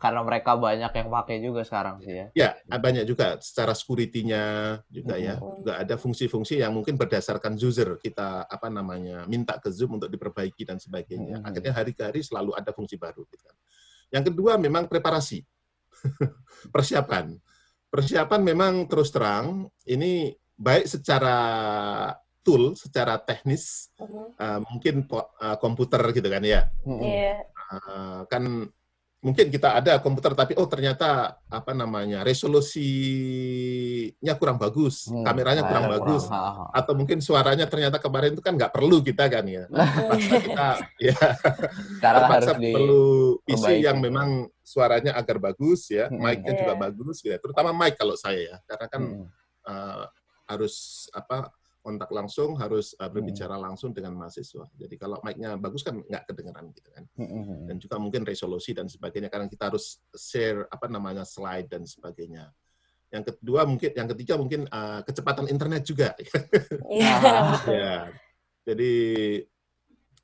karena 0.00 0.24
mereka 0.24 0.56
banyak 0.56 0.88
yang 0.96 1.08
pakai 1.12 1.36
juga 1.44 1.60
sekarang 1.60 2.00
sih 2.00 2.14
ya. 2.16 2.26
Ya, 2.32 2.50
banyak 2.80 3.04
juga 3.04 3.36
secara 3.44 3.76
security-nya 3.76 4.42
juga 4.88 5.20
ya. 5.20 5.36
Hmm. 5.36 5.60
Juga 5.60 5.72
ada 5.76 5.94
fungsi-fungsi 6.00 6.64
yang 6.64 6.72
mungkin 6.72 6.96
berdasarkan 6.96 7.60
user 7.60 8.00
kita 8.00 8.48
apa 8.48 8.72
namanya 8.72 9.28
minta 9.28 9.60
ke 9.60 9.68
Zoom 9.68 10.00
untuk 10.00 10.08
diperbaiki 10.08 10.64
dan 10.64 10.80
sebagainya. 10.80 11.44
Hmm. 11.44 11.46
Akhirnya 11.46 11.76
hari 11.76 11.92
ke 11.92 12.00
hari 12.00 12.24
selalu 12.24 12.56
ada 12.56 12.72
fungsi 12.72 12.96
baru 12.96 13.28
gitu 13.28 13.44
kan. 13.44 13.56
Yang 14.08 14.32
kedua 14.32 14.56
memang 14.56 14.88
preparasi. 14.88 15.44
Persiapan. 16.74 17.36
Persiapan 17.92 18.40
memang 18.40 18.88
terus 18.88 19.12
terang 19.12 19.68
ini 19.84 20.32
baik 20.56 20.88
secara 20.88 21.36
tool, 22.40 22.72
secara 22.72 23.20
teknis, 23.20 23.92
uh 24.00 24.08
-huh. 24.08 24.26
uh, 24.32 24.58
mungkin 24.64 25.04
uh, 25.12 25.60
komputer 25.60 26.00
gitu 26.16 26.28
kan 26.32 26.40
ya. 26.40 26.72
Yeah. 26.88 27.44
Uh, 27.68 28.24
kan 28.32 28.72
mungkin 29.20 29.52
kita 29.52 29.76
ada 29.76 30.00
komputer 30.00 30.32
tapi 30.32 30.56
oh 30.56 30.64
ternyata 30.64 31.36
apa 31.52 31.76
namanya 31.76 32.24
resolusinya 32.24 32.72
kurang 34.40 34.56
bagus, 34.56 35.12
hmm, 35.12 35.20
kameranya 35.20 35.60
kurang 35.68 35.92
ya, 35.92 36.00
bagus, 36.00 36.24
kurang. 36.24 36.72
atau 36.72 36.96
mungkin 36.96 37.20
suaranya 37.20 37.68
ternyata 37.68 38.00
kemarin 38.00 38.32
itu 38.32 38.40
kan 38.40 38.56
nggak 38.56 38.72
perlu 38.72 39.04
kita 39.04 39.28
kan 39.28 39.44
ya, 39.44 39.68
terpaksa 39.76 40.36
kita 40.40 40.68
ya 40.96 41.20
terpaksa 42.00 42.56
perlu 42.56 43.36
PC 43.44 43.84
yang 43.84 44.00
memang 44.00 44.48
suaranya 44.64 45.12
agar 45.12 45.36
bagus 45.36 45.92
ya, 45.92 46.08
hmm, 46.08 46.16
mic-nya 46.16 46.56
yeah. 46.56 46.60
juga 46.64 46.72
iya. 46.72 46.80
bagus 46.80 47.20
ya, 47.20 47.36
terutama 47.36 47.76
mic 47.76 48.00
kalau 48.00 48.16
saya 48.16 48.40
ya, 48.40 48.56
karena 48.64 48.86
kan 48.88 49.02
hmm. 49.04 49.28
uh, 49.68 50.08
harus 50.48 51.06
apa 51.12 51.52
kontak 51.80 52.12
langsung 52.12 52.54
harus 52.60 52.92
uh, 53.00 53.08
berbicara 53.08 53.56
hmm. 53.56 53.64
langsung 53.64 53.90
dengan 53.96 54.12
mahasiswa. 54.16 54.68
Jadi 54.76 54.94
kalau 55.00 55.16
mic-nya 55.24 55.56
bagus 55.56 55.80
kan 55.80 55.96
nggak 55.96 56.28
kedengeran 56.28 56.68
gitu 56.76 56.88
kan. 56.92 57.04
Hmm, 57.16 57.28
hmm, 57.28 57.44
hmm. 57.44 57.60
Dan 57.66 57.76
juga 57.80 57.96
mungkin 57.96 58.22
resolusi 58.28 58.76
dan 58.76 58.86
sebagainya 58.86 59.32
karena 59.32 59.48
kita 59.48 59.72
harus 59.72 59.98
share 60.12 60.68
apa 60.68 60.86
namanya 60.92 61.24
slide 61.24 61.72
dan 61.72 61.88
sebagainya. 61.88 62.52
Yang 63.10 63.34
kedua 63.34 63.66
mungkin 63.66 63.90
yang 63.96 64.08
ketiga 64.14 64.34
mungkin 64.36 64.68
uh, 64.70 65.00
kecepatan 65.02 65.48
internet 65.48 65.82
juga. 65.82 66.12
Iya. 66.90 67.16
ya. 67.66 67.96
Jadi 68.68 68.94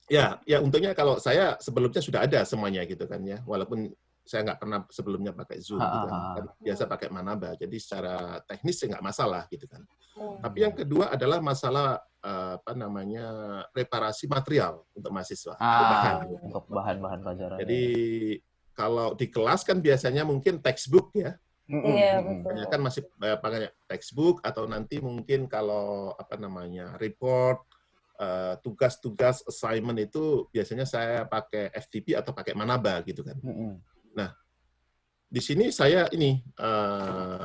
ya 0.06 0.38
ya 0.46 0.58
untungnya 0.62 0.94
kalau 0.94 1.18
saya 1.18 1.58
sebelumnya 1.58 1.98
sudah 2.04 2.22
ada 2.28 2.44
semuanya 2.44 2.84
gitu 2.84 3.08
kan 3.08 3.24
ya. 3.24 3.40
Walaupun 3.48 3.90
saya 4.26 4.42
nggak 4.42 4.58
pernah 4.58 4.78
sebelumnya 4.90 5.30
pakai 5.30 5.62
Zoom 5.62 5.78
gitu 5.78 6.06
kan. 6.10 6.20
kan. 6.34 6.44
Biasa 6.58 6.82
pakai 6.90 7.08
Manaba. 7.14 7.54
Jadi 7.54 7.76
secara 7.78 8.42
teknis 8.42 8.82
nggak 8.82 9.04
masalah 9.06 9.46
gitu 9.46 9.70
kan. 9.70 9.86
Hmm. 10.18 10.42
Tapi 10.42 10.58
yang 10.66 10.74
kedua 10.74 11.14
adalah 11.14 11.38
masalah 11.38 12.02
uh, 12.26 12.58
apa 12.58 12.72
namanya 12.74 13.26
reparasi 13.70 14.26
material 14.26 14.82
untuk 14.90 15.14
mahasiswa. 15.14 15.54
Ah, 15.62 15.78
bahan. 15.86 16.16
Untuk 16.42 16.64
bahan-bahan 16.66 17.20
pelajaran. 17.22 17.56
Jadi 17.62 17.82
kalau 18.74 19.14
di 19.14 19.30
kelas 19.30 19.62
kan 19.62 19.78
biasanya 19.78 20.26
mungkin 20.26 20.58
textbook 20.58 21.14
ya. 21.14 21.38
Iya 21.66 22.22
betul. 22.22 22.62
kan 22.70 22.78
masih 22.82 23.02
pakai 23.18 23.74
textbook 23.90 24.38
atau 24.46 24.70
nanti 24.70 25.02
mungkin 25.02 25.50
kalau 25.50 26.14
apa 26.14 26.38
namanya 26.38 26.94
report 26.94 27.66
eh, 28.22 28.54
tugas-tugas 28.62 29.42
uh, 29.42 29.50
assignment 29.50 29.98
itu 29.98 30.46
biasanya 30.54 30.86
saya 30.86 31.26
pakai 31.26 31.74
FTP 31.74 32.14
atau 32.14 32.30
pakai 32.30 32.54
Manaba 32.54 33.02
gitu 33.02 33.26
kan. 33.26 33.34
Mm 33.42 33.50
-hmm. 33.50 33.72
Di 35.26 35.40
sini 35.42 35.74
saya 35.74 36.06
ini 36.14 36.38
uh, 36.62 37.44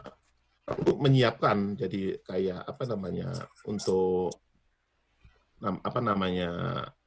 untuk 0.71 0.97
menyiapkan 1.01 1.75
jadi 1.75 2.21
kayak 2.23 2.61
apa 2.63 2.83
namanya 2.85 3.29
untuk 3.65 4.31
apa 5.61 5.99
namanya 6.01 6.49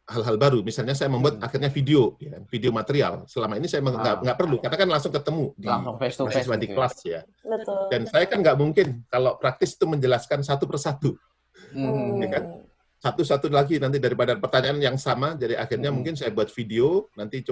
hal-hal 0.05 0.37
baru. 0.37 0.61
Misalnya 0.61 0.93
saya 0.93 1.09
membuat 1.09 1.41
hmm. 1.41 1.47
akhirnya 1.47 1.71
video, 1.73 2.15
ya, 2.21 2.37
video 2.47 2.71
material. 2.71 3.25
Selama 3.25 3.57
ini 3.57 3.67
saya 3.67 3.81
nggak 3.81 4.05
ah. 4.05 4.21
nggak 4.21 4.39
perlu, 4.39 4.57
karena 4.61 4.77
kan 4.77 4.89
langsung 4.89 5.13
ketemu 5.15 5.47
di 5.57 5.67
langsung 5.67 5.97
face 5.97 6.17
to 6.21 6.25
face 6.29 6.49
di 6.61 6.69
kelas 6.69 6.97
ya. 7.09 7.21
Betul. 7.41 7.81
Dan 7.89 8.03
saya 8.07 8.25
kan 8.29 8.39
nggak 8.45 8.59
mungkin 8.59 8.87
kalau 9.09 9.41
praktis 9.41 9.75
itu 9.75 9.89
menjelaskan 9.89 10.45
satu 10.45 10.69
persatu, 10.69 11.17
hmm. 11.73 12.21
ya 12.21 12.29
kan? 12.31 12.45
Satu-satu 13.05 13.53
lagi 13.53 13.77
nanti 13.77 14.01
daripada 14.01 14.33
pertanyaan 14.41 14.81
yang 14.81 14.97
sama, 14.97 15.37
jadi 15.37 15.61
akhirnya 15.61 15.93
hmm. 15.93 15.97
mungkin 16.01 16.15
saya 16.17 16.33
buat 16.33 16.49
video. 16.49 17.13
Nanti 17.17 17.45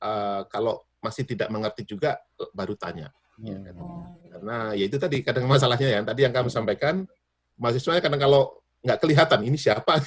uh, 0.00 0.44
kalau 0.48 0.84
masih 1.00 1.24
tidak 1.24 1.48
mengerti 1.48 1.84
juga 1.88 2.20
baru 2.52 2.76
tanya. 2.76 3.08
Ya, 3.40 3.56
kan? 3.56 3.76
oh. 3.80 4.04
Karena 4.28 4.56
ya 4.76 4.84
itu 4.84 4.96
tadi 5.00 5.24
kadang 5.24 5.48
masalahnya 5.48 5.88
ya. 5.88 6.00
Tadi 6.04 6.20
yang 6.28 6.34
kami 6.34 6.52
sampaikan 6.52 7.08
mahasiswanya 7.56 8.04
kadang 8.04 8.20
kalau 8.20 8.60
nggak 8.84 9.00
kelihatan 9.00 9.40
ini 9.44 9.56
siapa. 9.56 10.00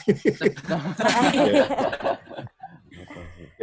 ya. 1.34 1.66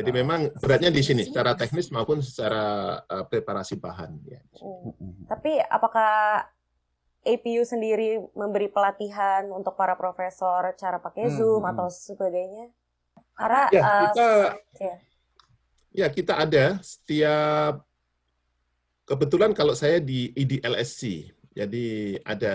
Jadi 0.00 0.10
memang 0.16 0.48
beratnya 0.56 0.88
di 0.88 1.04
sini, 1.04 1.28
secara 1.28 1.52
teknis 1.52 1.92
maupun 1.92 2.24
secara 2.24 2.96
uh, 3.04 3.24
preparasi 3.28 3.76
bahan. 3.76 4.10
Ya. 4.24 4.40
Hmm. 4.56 5.28
Tapi 5.28 5.60
apakah 5.60 6.46
APU 7.20 7.62
sendiri 7.68 8.16
memberi 8.32 8.72
pelatihan 8.72 9.52
untuk 9.52 9.76
para 9.76 9.92
profesor 10.00 10.72
cara 10.80 10.96
pakai 11.04 11.28
hmm, 11.28 11.36
Zoom 11.36 11.62
hmm. 11.66 11.70
atau 11.76 11.86
sebagainya? 11.92 12.72
Karena 13.36 13.62
ya, 13.68 13.82
kita, 14.08 14.24
uh, 14.24 14.48
ya. 14.80 14.94
Ya, 15.90 16.06
kita 16.06 16.38
ada 16.38 16.78
setiap 16.80 17.82
kebetulan 19.06 19.50
kalau 19.50 19.74
saya 19.74 19.98
di 19.98 20.30
IDLSC, 20.38 21.34
jadi 21.50 22.14
ada 22.22 22.54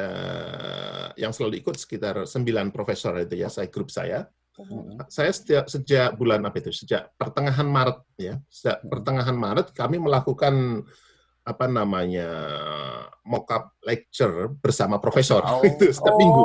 yang 1.19 1.35
selalu 1.35 1.59
ikut 1.59 1.75
sekitar 1.75 2.23
sembilan 2.23 2.71
profesor 2.71 3.19
itu 3.19 3.35
ya, 3.35 3.51
saya 3.51 3.67
grup 3.67 3.91
saya. 3.91 4.23
Hmm. 4.55 4.95
Saya 5.11 5.35
setiap 5.35 5.67
sejak 5.67 6.15
bulan 6.15 6.47
apa 6.47 6.63
itu? 6.63 6.71
Sejak 6.71 7.11
pertengahan 7.19 7.67
Maret 7.67 7.99
ya. 8.15 8.39
Sejak 8.47 8.79
hmm. 8.79 8.87
pertengahan 8.87 9.35
Maret 9.35 9.67
kami 9.75 9.99
melakukan 9.99 10.87
apa 11.45 11.69
namanya 11.69 12.29
mock-up 13.21 13.77
lecture 13.85 14.49
bersama 14.57 14.97
profesor 14.97 15.45
oh. 15.45 15.61
itu 15.69 15.91
setiap 15.91 16.15
minggu. 16.15 16.43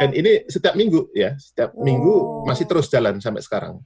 Dan 0.00 0.10
ini 0.16 0.32
setiap 0.48 0.74
minggu 0.74 1.12
ya, 1.12 1.36
setiap 1.36 1.76
minggu 1.76 2.42
masih 2.48 2.64
terus 2.64 2.88
jalan 2.88 3.20
sampai 3.20 3.44
sekarang. 3.44 3.78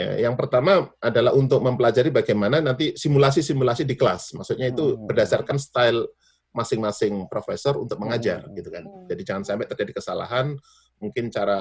Ya, 0.00 0.08
yang 0.16 0.32
pertama 0.32 0.88
adalah 0.96 1.36
untuk 1.36 1.60
mempelajari 1.60 2.08
bagaimana 2.08 2.64
nanti 2.64 2.96
simulasi-simulasi 2.96 3.84
di 3.84 4.00
kelas. 4.00 4.32
Maksudnya 4.32 4.72
itu 4.72 4.96
hmm. 4.96 5.04
berdasarkan 5.04 5.60
style 5.60 6.08
masing-masing 6.56 7.28
profesor 7.28 7.76
untuk 7.76 8.00
mengajar, 8.00 8.48
hmm. 8.48 8.52
gitu 8.56 8.68
kan. 8.72 8.84
Hmm. 8.88 9.04
Jadi 9.12 9.22
jangan 9.28 9.44
sampai 9.44 9.68
terjadi 9.68 10.00
kesalahan. 10.00 10.56
Mungkin 11.04 11.28
cara 11.28 11.60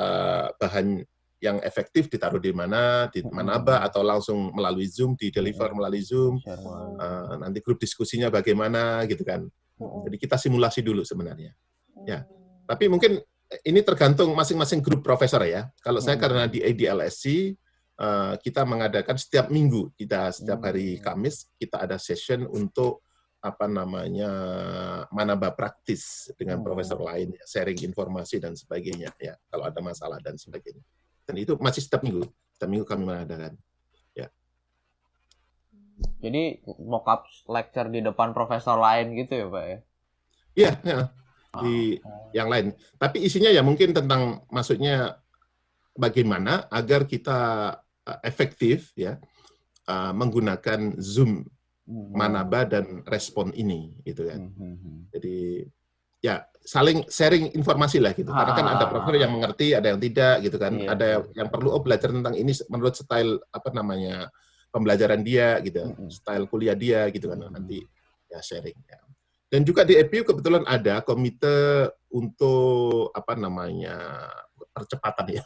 bahan 0.55 1.03
yang 1.39 1.59
efektif 1.63 2.07
ditaruh 2.07 2.39
di 2.39 2.55
mana, 2.55 3.11
di 3.11 3.23
Manaba 3.27 3.83
atau 3.83 4.03
langsung 4.03 4.55
melalui 4.55 4.87
Zoom, 4.87 5.19
di 5.19 5.31
deliver 5.31 5.75
melalui 5.75 6.03
Zoom. 6.03 6.39
Uh, 6.43 7.35
nanti 7.43 7.59
grup 7.59 7.79
diskusinya 7.79 8.31
bagaimana, 8.31 9.03
gitu 9.07 9.23
kan. 9.27 9.47
Jadi 9.79 10.15
kita 10.19 10.35
simulasi 10.35 10.83
dulu 10.83 11.03
sebenarnya. 11.07 11.55
Ya, 12.03 12.27
tapi 12.67 12.91
mungkin 12.91 13.19
ini 13.63 13.79
tergantung 13.81 14.31
masing-masing 14.35 14.83
grup 14.83 15.01
profesor 15.01 15.41
ya. 15.47 15.71
Kalau 15.79 16.03
saya 16.03 16.19
karena 16.19 16.45
di 16.45 16.59
ADLSC 16.59 17.55
Eh, 17.99 18.33
kita 18.39 18.63
mengadakan 18.63 19.19
setiap 19.19 19.51
minggu 19.51 19.91
kita 19.99 20.31
setiap 20.31 20.63
hari 20.63 20.95
hmm. 20.95 21.03
Kamis 21.03 21.51
kita 21.59 21.83
ada 21.83 21.99
session 21.99 22.47
untuk 22.47 23.03
apa 23.43 23.67
namanya 23.67 24.31
manaba 25.11 25.51
praktis 25.51 26.31
dengan 26.39 26.63
hmm. 26.63 26.65
profesor 26.71 26.95
lain 26.95 27.35
sharing 27.43 27.75
informasi 27.91 28.39
dan 28.39 28.55
sebagainya 28.55 29.11
ya 29.19 29.35
kalau 29.51 29.67
ada 29.67 29.83
masalah 29.83 30.15
dan 30.23 30.39
sebagainya 30.39 30.79
dan 31.27 31.43
itu 31.43 31.59
masih 31.59 31.83
setiap 31.83 32.07
minggu 32.07 32.23
setiap 32.55 32.71
minggu 32.71 32.87
kami 32.87 33.03
mengadakan 33.03 33.59
ya 34.15 34.31
jadi 36.23 36.63
mock-up 36.79 37.27
lecture 37.51 37.91
di 37.91 37.99
depan 37.99 38.31
profesor 38.31 38.79
lain 38.79 39.11
gitu 39.11 39.43
ya 39.43 39.47
pak 39.51 39.63
ya 39.67 39.77
iya 40.55 40.71
ya, 40.87 40.99
di 41.59 41.99
oh. 41.99 42.31
yang 42.31 42.47
lain 42.47 42.71
tapi 42.95 43.27
isinya 43.27 43.51
ya 43.51 43.59
mungkin 43.59 43.91
tentang 43.91 44.47
maksudnya 44.47 45.19
bagaimana 45.99 46.71
agar 46.71 47.03
kita 47.03 47.75
Uh, 48.09 48.17
efektif 48.25 48.89
ya 48.97 49.21
uh, 49.85 50.13
menggunakan 50.17 50.97
Zoom 50.97 51.45
hmm. 51.85 52.09
Manaba 52.17 52.65
dan 52.65 53.05
respon 53.05 53.53
ini 53.53 54.01
gitu 54.01 54.25
kan. 54.25 54.49
Hmm, 54.49 54.77
hmm, 54.81 54.97
Jadi 55.13 55.37
ya 56.25 56.41
saling 56.65 57.05
sharing 57.05 57.53
informasi 57.53 58.01
lah 58.01 58.17
gitu. 58.17 58.33
Karena 58.33 58.53
kan 58.57 58.67
ada 58.69 58.85
ah. 58.85 58.89
profesor 58.89 59.17
yang 59.21 59.33
mengerti, 59.33 59.77
ada 59.77 59.93
yang 59.93 60.01
tidak 60.01 60.35
gitu 60.45 60.57
kan. 60.57 60.73
Iya. 60.73 60.87
Ada 60.93 61.07
yang 61.37 61.49
perlu 61.53 61.69
oh 61.73 61.81
belajar 61.81 62.09
tentang 62.09 62.33
ini 62.33 62.53
menurut 62.69 62.97
style 62.97 63.37
apa 63.53 63.69
namanya 63.73 64.29
pembelajaran 64.69 65.21
dia 65.25 65.57
gitu, 65.65 65.93
style 66.09 66.45
kuliah 66.45 66.77
dia 66.77 67.09
gitu 67.09 67.29
kan. 67.29 67.45
Nanti 67.49 67.81
ya 68.29 68.41
sharing 68.41 68.77
ya. 68.85 68.99
Dan 69.49 69.65
juga 69.65 69.81
di 69.81 69.97
EPU 69.97 70.21
kebetulan 70.21 70.61
ada 70.69 71.01
komite 71.01 71.89
untuk 72.13 73.09
apa 73.17 73.33
namanya 73.33 74.29
percepatan 74.69 75.25
ya 75.37 75.41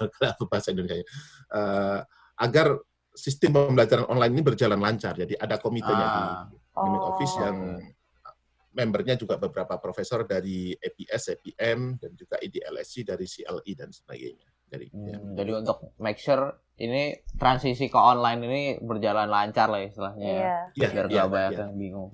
bahasa 0.48 0.76
Indonesia. 0.76 1.08
Uh, 1.48 2.04
agar 2.44 2.76
sistem 3.14 3.56
pembelajaran 3.56 4.10
online 4.10 4.34
ini 4.36 4.44
berjalan 4.44 4.78
lancar. 4.78 5.16
Jadi 5.16 5.38
ada 5.38 5.56
komitenya 5.56 6.06
di 6.06 6.20
Ah. 6.20 6.44
Academic 6.74 7.00
Oh. 7.00 7.10
Office 7.14 7.36
yang 7.38 7.58
membernya 8.74 9.14
juga 9.14 9.38
beberapa 9.38 9.78
profesor 9.78 10.26
dari 10.26 10.74
APS, 10.74 11.38
APM, 11.38 12.02
dan 12.02 12.12
juga 12.18 12.42
IDLSC 12.42 13.06
dari 13.06 13.30
CLI 13.30 13.72
dan 13.78 13.94
sebagainya. 13.94 14.50
Jadi, 14.66 14.90
ya. 14.90 15.18
Hmm, 15.22 15.38
Jadi 15.38 15.52
untuk 15.54 15.94
make 16.02 16.18
sure 16.18 16.58
ini 16.82 17.14
transisi 17.38 17.86
ke 17.86 18.00
online 18.02 18.42
ini 18.42 18.62
berjalan 18.82 19.30
lancar 19.30 19.70
lah 19.70 19.86
istilahnya 19.86 20.26
ya. 20.26 20.34
Iya. 20.34 20.58
Ya, 20.74 20.88
Biar 20.90 21.06
ya, 21.06 21.14
gak 21.22 21.30
banyak 21.30 21.52
ya. 21.54 21.62
yang 21.70 21.74
bingung. 21.78 22.10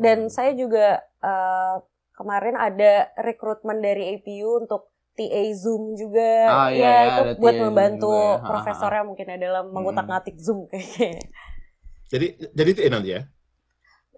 Dan 0.00 0.18
saya 0.32 0.56
juga 0.56 1.04
eh, 1.20 1.76
kemarin 2.16 2.56
ada 2.56 3.12
rekrutmen 3.20 3.84
dari 3.84 4.16
APU 4.16 4.64
untuk 4.64 4.88
TA 5.18 5.42
Zoom 5.58 5.98
juga. 5.98 6.30
Ah, 6.46 6.68
iya, 6.70 6.78
ya, 6.78 6.86
iya, 6.86 7.02
itu 7.02 7.20
ada 7.26 7.32
buat 7.42 7.54
TA 7.54 7.62
membantu 7.66 8.14
juga 8.14 8.38
ya. 8.38 8.46
Profesornya 8.46 9.02
mungkin 9.02 9.26
ya 9.26 9.36
dalam 9.36 9.64
mengutak-ngatik 9.74 10.36
Zoom 10.38 10.70
kayaknya. 10.70 11.18
Jadi, 12.08 12.26
jadi 12.54 12.68
itu 12.70 12.80
nanti 12.86 13.10
ya. 13.12 13.22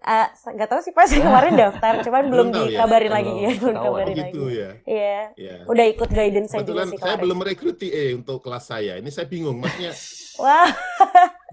Eh, 0.01 0.27
nggak 0.33 0.65
tahu 0.65 0.81
sih 0.81 0.93
pas 0.97 1.05
kemarin 1.05 1.53
daftar, 1.53 1.93
cuman 2.09 2.23
belum 2.33 2.47
tahu 2.49 2.65
ya. 2.65 2.69
dikabarin 2.73 3.11
Belum 3.13 3.17
lagi 3.21 3.33
ya, 3.37 3.51
belum 3.53 3.75
ketahuan. 3.77 3.77
Oh 3.77 3.97
dikabarin 4.01 4.15
lagi. 4.17 4.21
gitu 4.33 4.43
ya. 4.49 4.69
Iya, 4.81 5.19
Ya. 5.37 5.55
udah 5.69 5.85
ikut 5.93 6.09
guidance 6.09 6.49
saya 6.53 6.65
juga 6.65 6.83
sih 6.89 6.97
saya 6.97 7.15
belum 7.21 7.37
merekrut 7.37 7.77
TA 7.77 8.05
untuk 8.17 8.37
kelas 8.41 8.65
saya. 8.65 8.93
Ini 8.97 9.09
saya 9.09 9.29
bingung, 9.29 9.61
maksudnya 9.61 9.93
Wah, 10.41 10.69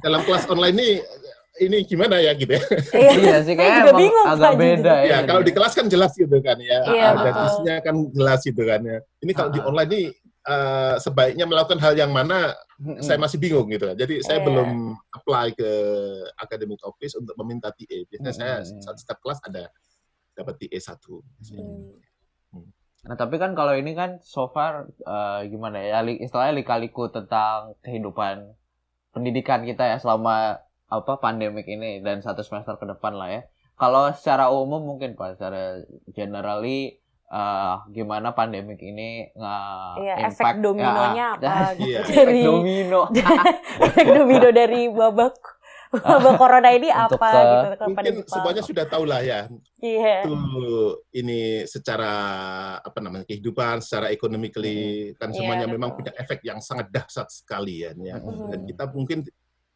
dalam 0.01 0.21
kelas 0.25 0.49
online 0.49 0.77
ini 0.81 0.91
ini 1.59 1.83
gimana 1.83 2.17
ya 2.19 2.33
gitu 2.33 2.55
ya. 2.55 2.63
iya, 2.95 3.11
Iya 3.19 3.37
sih 3.43 3.55
Saya 3.55 3.59
kayaknya 3.59 3.81
juga 3.83 3.95
bingung, 3.99 4.27
agak 4.27 4.53
beda 4.55 4.95
ya. 5.03 5.07
Ya, 5.07 5.19
kalau 5.23 5.43
di 5.43 5.53
kelas 5.53 5.73
kan 5.75 5.87
jelas 5.87 6.13
gitu 6.15 6.37
kan 6.39 6.57
ya. 6.59 6.79
Iya, 6.87 7.07
Ada 7.15 7.31
disnya 7.35 7.75
kan 7.83 7.95
jelas 8.11 8.41
gitu 8.43 8.63
kan 8.63 8.81
ya. 8.83 8.99
Ini 9.21 9.33
kalau 9.33 9.51
di 9.51 9.61
Ah. 9.61 9.67
online 9.67 9.91
ini 9.91 10.03
eh, 10.49 10.95
sebaiknya 10.97 11.45
melakukan 11.45 11.77
hal 11.77 11.93
yang 11.93 12.09
mana 12.09 12.57
Mm-mm. 12.81 13.05
saya 13.05 13.19
masih 13.19 13.37
bingung 13.37 13.69
gitu. 13.69 13.85
Jadi 13.93 14.25
saya 14.25 14.41
Iya. 14.41 14.47
belum 14.49 14.71
apply 15.13 15.47
ke 15.53 15.71
academic 16.37 16.81
office 16.81 17.19
untuk 17.19 17.37
meminta 17.37 17.69
TA. 17.69 17.99
Biasanya 18.09 18.33
saya 18.33 18.53
Mm-mm. 18.65 18.81
saat 18.81 18.97
setiap 18.97 19.19
kelas 19.21 19.43
ada 19.45 19.69
dapat 20.33 20.55
TA 20.57 20.79
satu. 20.81 21.21
Hmm. 21.53 21.93
Nah 23.05 23.15
tapi 23.15 23.37
kan 23.37 23.53
kalau 23.53 23.75
ini 23.75 23.93
kan 23.93 24.23
so 24.23 24.49
far 24.49 24.87
eh, 24.89 25.41
gimana 25.49 25.83
ya 25.83 26.01
istilahnya 26.03 26.55
lika-liku 26.57 27.11
tentang 27.11 27.75
kehidupan 27.83 28.49
pendidikan 29.11 29.65
kita 29.65 29.85
ya 29.85 29.97
selama 29.99 30.61
apa 30.89 31.13
pandemik 31.17 31.65
ini 31.65 32.01
dan 32.01 32.19
satu 32.19 32.41
semester 32.41 32.75
ke 32.75 32.87
depan 32.87 33.13
lah 33.13 33.29
ya. 33.31 33.43
Kalau 33.75 34.11
secara 34.11 34.49
umum 34.49 34.83
mungkin 34.83 35.15
pak 35.15 35.37
secara 35.37 35.85
generally 36.11 36.99
eh, 37.25 37.75
gimana 37.91 38.33
pandemik 38.33 38.81
ini 38.81 39.29
Iya, 39.31 40.15
nge-impact 40.19 40.33
efek 40.35 40.55
dominonya 40.59 41.13
ya, 41.15 41.29
apa 41.39 41.69
gitu 41.77 41.87
Iya. 41.87 41.99
efek 42.03 42.17
dari 42.17 42.43
domino 42.43 43.01
efek 43.85 44.07
domino 44.09 44.49
dari 44.51 44.83
babak 44.89 45.37
wabah 45.91 46.35
corona 46.37 46.69
ini 46.69 46.89
Untuk 46.89 47.17
apa 47.17 47.29
ke- 47.31 47.41
gitu 47.41 47.67
kepada 47.69 47.85
Mungkin 47.87 48.15
Jepang. 48.19 48.29
semuanya 48.29 48.63
sudah 48.63 48.85
tahu 48.85 49.05
lah 49.05 49.21
ya. 49.21 49.41
Iya. 49.79 50.17
Itu 50.21 50.37
ini 51.15 51.41
secara 51.65 52.13
apa 52.79 52.99
namanya 52.99 53.25
kehidupan, 53.25 53.81
secara 53.81 54.09
economically 54.09 54.77
kan 55.15 55.29
Iya, 55.29 55.37
semuanya 55.39 55.65
betul. 55.65 55.77
memang 55.77 55.91
punya 55.95 56.13
efek 56.15 56.41
yang 56.43 56.61
sangat 56.61 56.89
dahsyat 56.89 57.29
sekali 57.31 57.85
ya. 57.85 57.93
ya. 57.95 58.21
Mm-mm. 58.21 58.49
Dan 58.49 58.61
kita 58.65 58.85
mungkin 58.91 59.19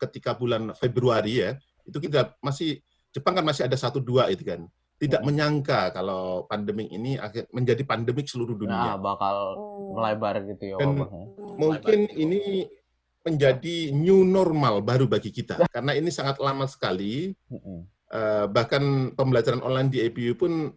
ketika 0.03 0.35
bulan 0.35 0.75
Februari 0.75 1.41
ya, 1.41 1.51
itu 1.87 1.99
kita 1.99 2.35
masih 2.43 2.83
Jepang 3.13 3.37
kan 3.37 3.45
masih 3.45 3.69
ada 3.69 3.77
satu 3.77 4.01
dua 4.01 4.33
itu 4.33 4.41
kan. 4.43 4.65
Tidak 4.97 5.21
Mm. 5.21 5.27
menyangka 5.29 5.91
kalau 5.93 6.47
pandemi 6.47 6.89
ini 6.89 7.19
akhir 7.19 7.51
menjadi 7.51 7.83
pandemik 7.85 8.25
seluruh 8.25 8.55
nah 8.55 8.63
dunia. 8.63 8.93
bakal 8.97 9.37
Hmm. 9.53 9.93
melebar 9.99 10.35
gitu 10.47 10.65
ya 10.73 10.77
Dan- 10.81 10.97
wabahnya. 10.97 11.27
Mungkin 11.59 12.01
ini 12.15 12.41
menjadi 13.23 13.77
new 13.93 14.25
normal 14.25 14.81
baru 14.81 15.07
bagi 15.07 15.29
kita 15.29 15.59
karena 15.71 15.93
ini 15.93 16.11
sangat 16.11 16.39
lama 16.39 16.65
sekali. 16.67 17.35
Eh, 18.13 18.45
bahkan 18.49 19.11
pembelajaran 19.13 19.61
online 19.61 19.89
di 19.89 19.99
APU 20.01 20.37
pun 20.37 20.69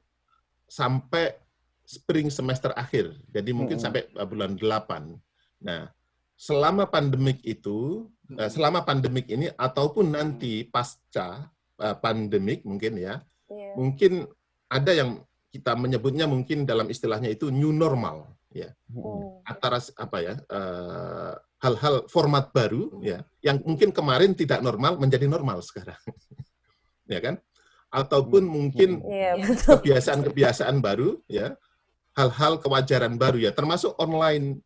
sampai 0.66 1.36
spring 1.84 2.28
semester 2.28 2.74
akhir. 2.74 3.14
Jadi 3.30 3.52
mungkin 3.54 3.78
sampai 3.78 4.08
eh, 4.08 4.28
bulan 4.28 4.58
8. 4.58 5.16
Nah, 5.62 5.88
selama 6.36 6.88
pandemik 6.88 7.40
itu, 7.42 8.08
eh, 8.36 8.52
selama 8.52 8.84
pandemik 8.84 9.26
ini 9.32 9.48
ataupun 9.56 10.14
nanti 10.14 10.68
pasca 10.68 11.50
eh, 11.76 11.96
pandemik 12.00 12.64
mungkin 12.64 12.96
ya, 12.96 13.20
Iya. 13.52 13.72
mungkin 13.76 14.26
ada 14.72 14.92
yang 14.96 15.22
kita 15.52 15.76
menyebutnya 15.76 16.26
mungkin 16.28 16.64
dalam 16.68 16.88
istilahnya 16.90 17.30
itu 17.32 17.48
new 17.54 17.72
normal 17.72 18.32
ya. 18.52 18.72
Hmm. 18.88 19.44
antara 19.44 19.78
apa 20.00 20.18
ya 20.24 20.34
eh, 20.40 21.34
hal-hal 21.60 22.08
format 22.08 22.50
baru 22.56 23.00
ya 23.04 23.24
yang 23.44 23.60
mungkin 23.68 23.92
kemarin 23.92 24.32
tidak 24.36 24.64
normal 24.64 24.96
menjadi 24.96 25.28
normal 25.28 25.60
sekarang 25.60 26.00
ya 27.12 27.20
kan 27.20 27.36
ataupun 27.92 28.44
mungkin 28.48 29.04
Iya, 29.06 29.36
kebiasaan-kebiasaan 29.68 30.80
baru 30.80 31.20
ya 31.28 31.56
hal-hal 32.16 32.60
kewajaran 32.64 33.20
baru 33.20 33.40
ya 33.44 33.52
termasuk 33.52 33.96
online 34.00 34.64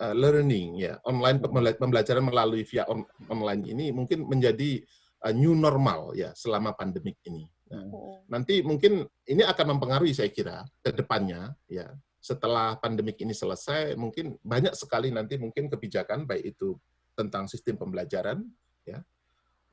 uh, 0.00 0.14
learning 0.16 0.80
ya 0.80 0.98
online 1.04 1.38
pembela- 1.40 1.76
pembelajaran 1.76 2.24
melalui 2.24 2.62
via 2.64 2.84
on- 2.88 3.08
online 3.28 3.62
ini 3.72 3.92
mungkin 3.92 4.24
menjadi 4.28 4.82
uh, 5.24 5.32
new 5.32 5.52
normal 5.56 6.12
ya 6.16 6.32
selama 6.36 6.72
pandemik 6.76 7.20
ini 7.28 7.46
Nah, 7.66 7.82
Hmm. 7.82 8.22
nanti 8.30 8.62
mungkin 8.62 9.02
ini 9.26 9.42
akan 9.42 9.74
mempengaruhi 9.74 10.14
saya 10.14 10.30
kira 10.30 10.62
ke 10.86 10.94
depannya 10.94 11.50
ya 11.66 11.90
setelah 12.22 12.78
pandemik 12.78 13.18
ini 13.18 13.34
selesai 13.34 13.98
mungkin 13.98 14.38
banyak 14.42 14.70
sekali 14.78 15.10
nanti 15.10 15.34
mungkin 15.34 15.66
kebijakan 15.66 16.30
baik 16.30 16.54
itu 16.54 16.78
tentang 17.18 17.50
sistem 17.50 17.74
pembelajaran 17.74 18.38
ya 18.86 19.02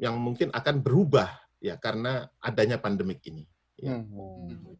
yang 0.02 0.18
mungkin 0.18 0.50
akan 0.50 0.82
berubah 0.82 1.38
ya 1.62 1.78
karena 1.78 2.26
adanya 2.42 2.82
pandemik 2.82 3.22
ini 3.30 3.46
ya. 3.78 4.02
Hmm. 4.02 4.74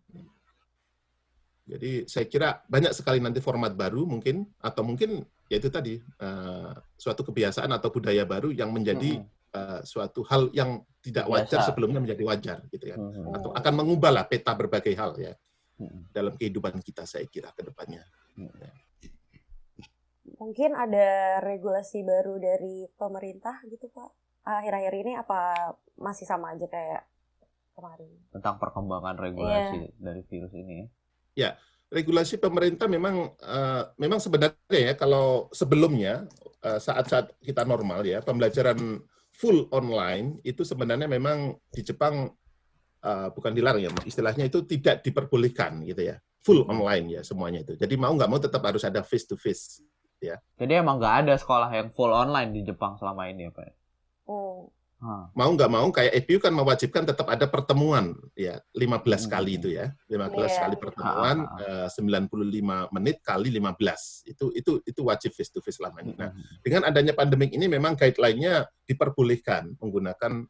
Jadi 1.64 2.04
saya 2.12 2.28
kira 2.28 2.60
banyak 2.68 2.92
sekali 2.92 3.24
nanti 3.24 3.40
format 3.40 3.72
baru 3.72 4.04
mungkin 4.04 4.44
atau 4.60 4.84
mungkin 4.84 5.24
ya 5.48 5.58
itu 5.64 5.72
tadi 5.72 5.96
eh, 6.00 6.74
suatu 7.00 7.24
kebiasaan 7.24 7.72
atau 7.72 7.88
budaya 7.88 8.28
baru 8.28 8.52
yang 8.52 8.76
menjadi 8.76 9.24
eh, 9.56 9.80
suatu 9.88 10.28
hal 10.28 10.52
yang 10.52 10.84
tidak 11.00 11.28
wajar 11.32 11.64
Biasa. 11.64 11.68
sebelumnya 11.72 12.00
menjadi 12.04 12.24
wajar 12.28 12.58
gitu 12.68 12.86
ya. 12.92 12.96
Atau 13.32 13.56
akan 13.56 13.74
mengubah 13.80 14.12
lah 14.12 14.26
peta 14.28 14.52
berbagai 14.56 14.92
hal 14.96 15.16
ya 15.16 15.34
dalam 16.12 16.36
kehidupan 16.36 16.80
kita 16.84 17.08
saya 17.08 17.28
kira 17.28 17.52
ke 17.56 17.64
depannya. 17.64 18.04
Mungkin 20.40 20.76
ada 20.76 21.40
regulasi 21.44 22.04
baru 22.04 22.40
dari 22.40 22.88
pemerintah 22.96 23.64
gitu 23.68 23.88
Pak. 23.92 24.12
Akhir-akhir 24.44 24.94
ini 25.00 25.14
apa 25.16 25.72
masih 25.96 26.28
sama 26.28 26.52
aja 26.52 26.68
kayak 26.68 27.08
kemarin? 27.74 28.12
tentang 28.30 28.56
perkembangan 28.62 29.16
regulasi 29.18 29.98
dari 29.98 30.22
virus 30.28 30.54
ini. 30.54 30.86
Regulasi 31.94 32.42
pemerintah 32.42 32.90
memang 32.90 33.38
eh, 33.38 33.84
memang 34.02 34.18
sebenarnya 34.18 34.58
ya 34.82 34.94
kalau 34.98 35.50
sebelumnya 35.54 36.26
eh, 36.66 36.82
saat-saat 36.82 37.38
kita 37.38 37.62
normal 37.70 38.02
ya 38.02 38.18
pembelajaran 38.26 38.98
full 39.34 39.70
online 39.70 40.42
itu 40.42 40.66
sebenarnya 40.66 41.06
memang 41.06 41.54
di 41.70 41.82
Jepang 41.86 42.34
eh, 43.06 43.28
bukan 43.30 43.54
dilarang 43.54 43.86
ya 43.86 43.94
istilahnya 44.10 44.50
itu 44.50 44.66
tidak 44.66 45.06
diperbolehkan 45.06 45.86
gitu 45.86 46.02
ya. 46.14 46.18
Full 46.44 46.66
online 46.66 47.20
ya 47.20 47.22
semuanya 47.22 47.62
itu. 47.62 47.78
Jadi 47.78 47.94
mau 47.96 48.12
nggak 48.12 48.30
mau 48.30 48.42
tetap 48.42 48.66
harus 48.66 48.82
ada 48.84 49.06
face 49.06 49.30
to 49.30 49.38
face 49.38 49.80
Jadi 50.58 50.74
emang 50.80 50.98
nggak 50.98 51.16
ada 51.28 51.34
sekolah 51.36 51.70
yang 51.70 51.92
full 51.92 52.10
online 52.10 52.56
di 52.56 52.64
Jepang 52.64 52.96
selama 52.96 53.28
ini 53.28 53.48
ya 53.48 53.52
Pak? 53.52 53.70
Hmm. 55.04 55.12
Hah. 55.12 55.26
mau 55.36 55.52
nggak 55.52 55.68
mau 55.68 55.84
kayak 55.92 56.16
EPU 56.24 56.40
kan 56.40 56.56
mewajibkan 56.56 57.04
tetap 57.04 57.28
ada 57.28 57.44
pertemuan 57.44 58.16
ya 58.40 58.56
15 58.72 59.28
Hmm. 59.28 59.32
kali 59.36 59.52
itu 59.60 59.68
ya 59.76 59.92
15 60.08 60.48
Iya. 60.48 60.60
kali 60.64 60.76
pertemuan 60.80 61.38
Ah, 61.44 61.60
eh, 61.84 61.88
95 61.92 62.88
menit 62.96 63.20
kali 63.20 63.52
15 63.52 64.24
itu 64.24 64.56
itu 64.56 64.80
itu 64.88 65.02
wajib 65.04 65.36
face 65.36 65.52
to 65.52 65.60
face 65.60 65.76
selama 65.76 66.00
ini 66.08 66.16
nah 66.16 66.32
Mm-mm. 66.32 66.64
dengan 66.64 66.88
adanya 66.88 67.12
pandemik 67.12 67.52
ini 67.52 67.68
memang 67.68 68.00
guideline-nya 68.00 68.64
diperbolehkan 68.88 69.76
menggunakan 69.76 70.48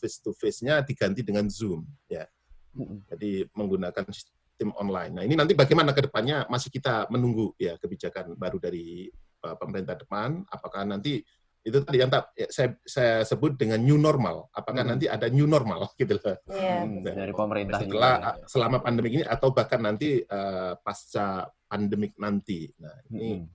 face 0.00 0.24
to 0.24 0.32
face-nya 0.32 0.80
diganti 0.80 1.20
dengan 1.20 1.44
Zoom 1.52 1.84
ya. 2.08 2.24
Mm-mm. 2.72 3.04
Jadi 3.04 3.44
menggunakan 3.52 4.08
sistem 4.14 4.72
online. 4.78 5.12
Nah, 5.12 5.22
ini 5.26 5.34
nanti 5.36 5.52
bagaimana 5.52 5.92
ke 5.92 6.06
depannya 6.06 6.48
masih 6.48 6.72
kita 6.72 7.04
menunggu 7.12 7.52
ya 7.60 7.76
kebijakan 7.76 8.32
baru 8.38 8.56
dari 8.62 9.08
uh, 9.44 9.56
pemerintah 9.56 9.96
depan 9.96 10.44
apakah 10.46 10.84
nanti 10.84 11.24
itu 11.60 11.76
tadi 11.84 12.00
yang 12.00 12.08
tak, 12.08 12.32
ya, 12.32 12.48
saya 12.48 12.72
saya 12.88 13.20
sebut 13.20 13.52
dengan 13.52 13.76
new 13.84 14.00
normal. 14.00 14.48
Apakah 14.56 14.80
Hmm. 14.80 14.96
nanti 14.96 15.06
ada 15.12 15.28
new 15.28 15.44
normal 15.44 15.92
gitu 16.00 16.16
loh. 16.16 16.36
Iya. 16.48 16.88
Hmm, 16.88 17.04
Nah, 17.04 17.12
dari 17.12 17.32
pemerintah 17.36 17.78
Setelah 17.84 18.14
juga. 18.16 18.48
selama 18.48 18.76
pandemik 18.80 19.12
ini 19.20 19.24
atau 19.28 19.48
bahkan 19.52 19.80
nanti 19.84 20.24
uh, 20.24 20.72
pasca 20.80 21.44
pandemik 21.68 22.16
nanti. 22.16 22.72
Nah, 22.80 22.96
ini 23.12 23.44
Mm-mm. 23.44 23.46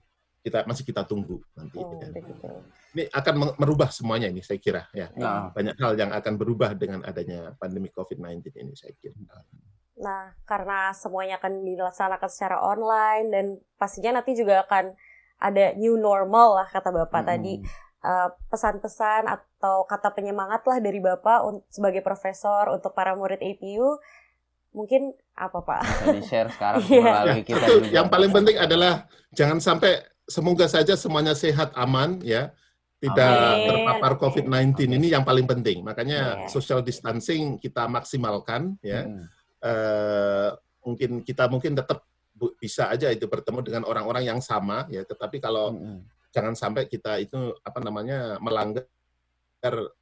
kita 0.45 0.69
masih 0.69 0.85
kita 0.85 1.01
tunggu 1.09 1.41
nanti. 1.57 1.81
Hmm, 1.81 1.97
ya. 1.97 2.09
Ini 2.95 3.03
akan 3.11 3.33
merubah 3.57 3.89
semuanya 3.89 4.29
ini 4.29 4.45
saya 4.45 4.61
kira 4.61 4.85
ya. 4.93 5.09
Nah, 5.17 5.49
Banyak 5.51 5.75
hal 5.75 5.93
yang 5.97 6.13
akan 6.13 6.33
berubah 6.37 6.77
dengan 6.77 7.01
adanya 7.03 7.57
pandemi 7.57 7.89
COVID-19 7.89 8.53
ini 8.61 8.71
saya 8.77 8.93
kira. 9.01 9.17
Nah, 9.97 10.29
karena 10.45 10.93
semuanya 10.93 11.41
akan 11.41 11.65
dilaksanakan 11.65 12.29
secara 12.29 12.61
online 12.61 13.25
dan 13.33 13.45
pastinya 13.81 14.21
nanti 14.21 14.37
juga 14.37 14.61
akan 14.61 14.93
ada 15.35 15.75
new 15.75 15.99
normal 15.99 16.63
lah 16.63 16.67
kata 16.69 16.93
Bapak 16.93 17.25
mm-mm. 17.25 17.31
tadi. 17.33 17.53
Uh, 18.05 18.29
pesan-pesan 18.53 19.25
atau 19.25 19.83
kata 19.89 20.13
penyemangat 20.13 20.61
lah 20.69 20.77
dari 20.77 21.01
Bapak 21.01 21.65
sebagai 21.73 22.05
profesor 22.05 22.69
untuk 22.69 22.93
para 22.93 23.17
murid 23.17 23.41
APU 23.41 23.97
mungkin 24.75 25.15
apa 25.33 25.63
Pak? 25.63 25.81
Bisa 25.81 26.05
di-share 26.13 26.49
sekarang 26.53 26.83
yeah. 26.91 27.01
melalui 27.01 27.41
kita 27.41 27.65
juga. 27.65 27.89
Yang 27.89 28.07
paling 28.11 28.31
penting 28.31 28.57
adalah 28.61 28.93
jangan 29.33 29.57
sampai 29.57 30.03
semoga 30.27 30.69
saja 30.69 30.93
semuanya 30.93 31.33
sehat 31.33 31.73
aman 31.73 32.21
ya. 32.21 32.53
Tidak 32.95 33.19
Amin. 33.21 33.67
terpapar 33.69 34.17
COVID-19 34.17 34.97
ini 34.97 35.11
yang 35.11 35.27
paling 35.27 35.43
penting. 35.45 35.83
Makanya 35.83 36.45
yeah. 36.45 36.49
social 36.51 36.79
distancing 36.79 37.59
kita 37.59 37.87
maksimalkan 37.91 38.79
ya. 38.79 39.03
Hmm. 39.03 39.25
Uh, 39.65 40.49
mungkin 40.85 41.25
kita 41.25 41.49
mungkin 41.49 41.73
tetap 41.73 42.05
bisa 42.59 42.91
aja 42.91 43.09
itu 43.09 43.25
bertemu 43.25 43.59
dengan 43.63 43.83
orang-orang 43.87 44.27
yang 44.27 44.39
sama 44.43 44.85
ya, 44.91 45.07
tetapi 45.07 45.39
kalau 45.39 45.73
hmm. 45.73 46.03
Jangan 46.35 46.51
sampai 46.51 46.91
kita 46.91 47.15
itu 47.23 47.55
apa 47.63 47.79
namanya 47.79 48.35
melanggar 48.43 48.83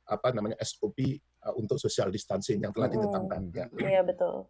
apa 0.09 0.27
namanya 0.33 0.57
SOP 0.65 1.21
uh, 1.45 1.53
untuk 1.61 1.77
social 1.77 2.09
distancing 2.09 2.57
yang 2.57 2.73
telah 2.73 2.89
ditetapkan. 2.89 3.41
Hmm. 3.53 3.53
Ya. 3.53 3.65
Iya 3.77 4.01
betul. 4.01 4.49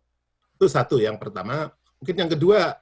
Itu 0.56 0.66
satu 0.72 0.96
yang 1.04 1.20
pertama. 1.20 1.68
Mungkin 2.00 2.16
yang 2.16 2.32
kedua 2.32 2.80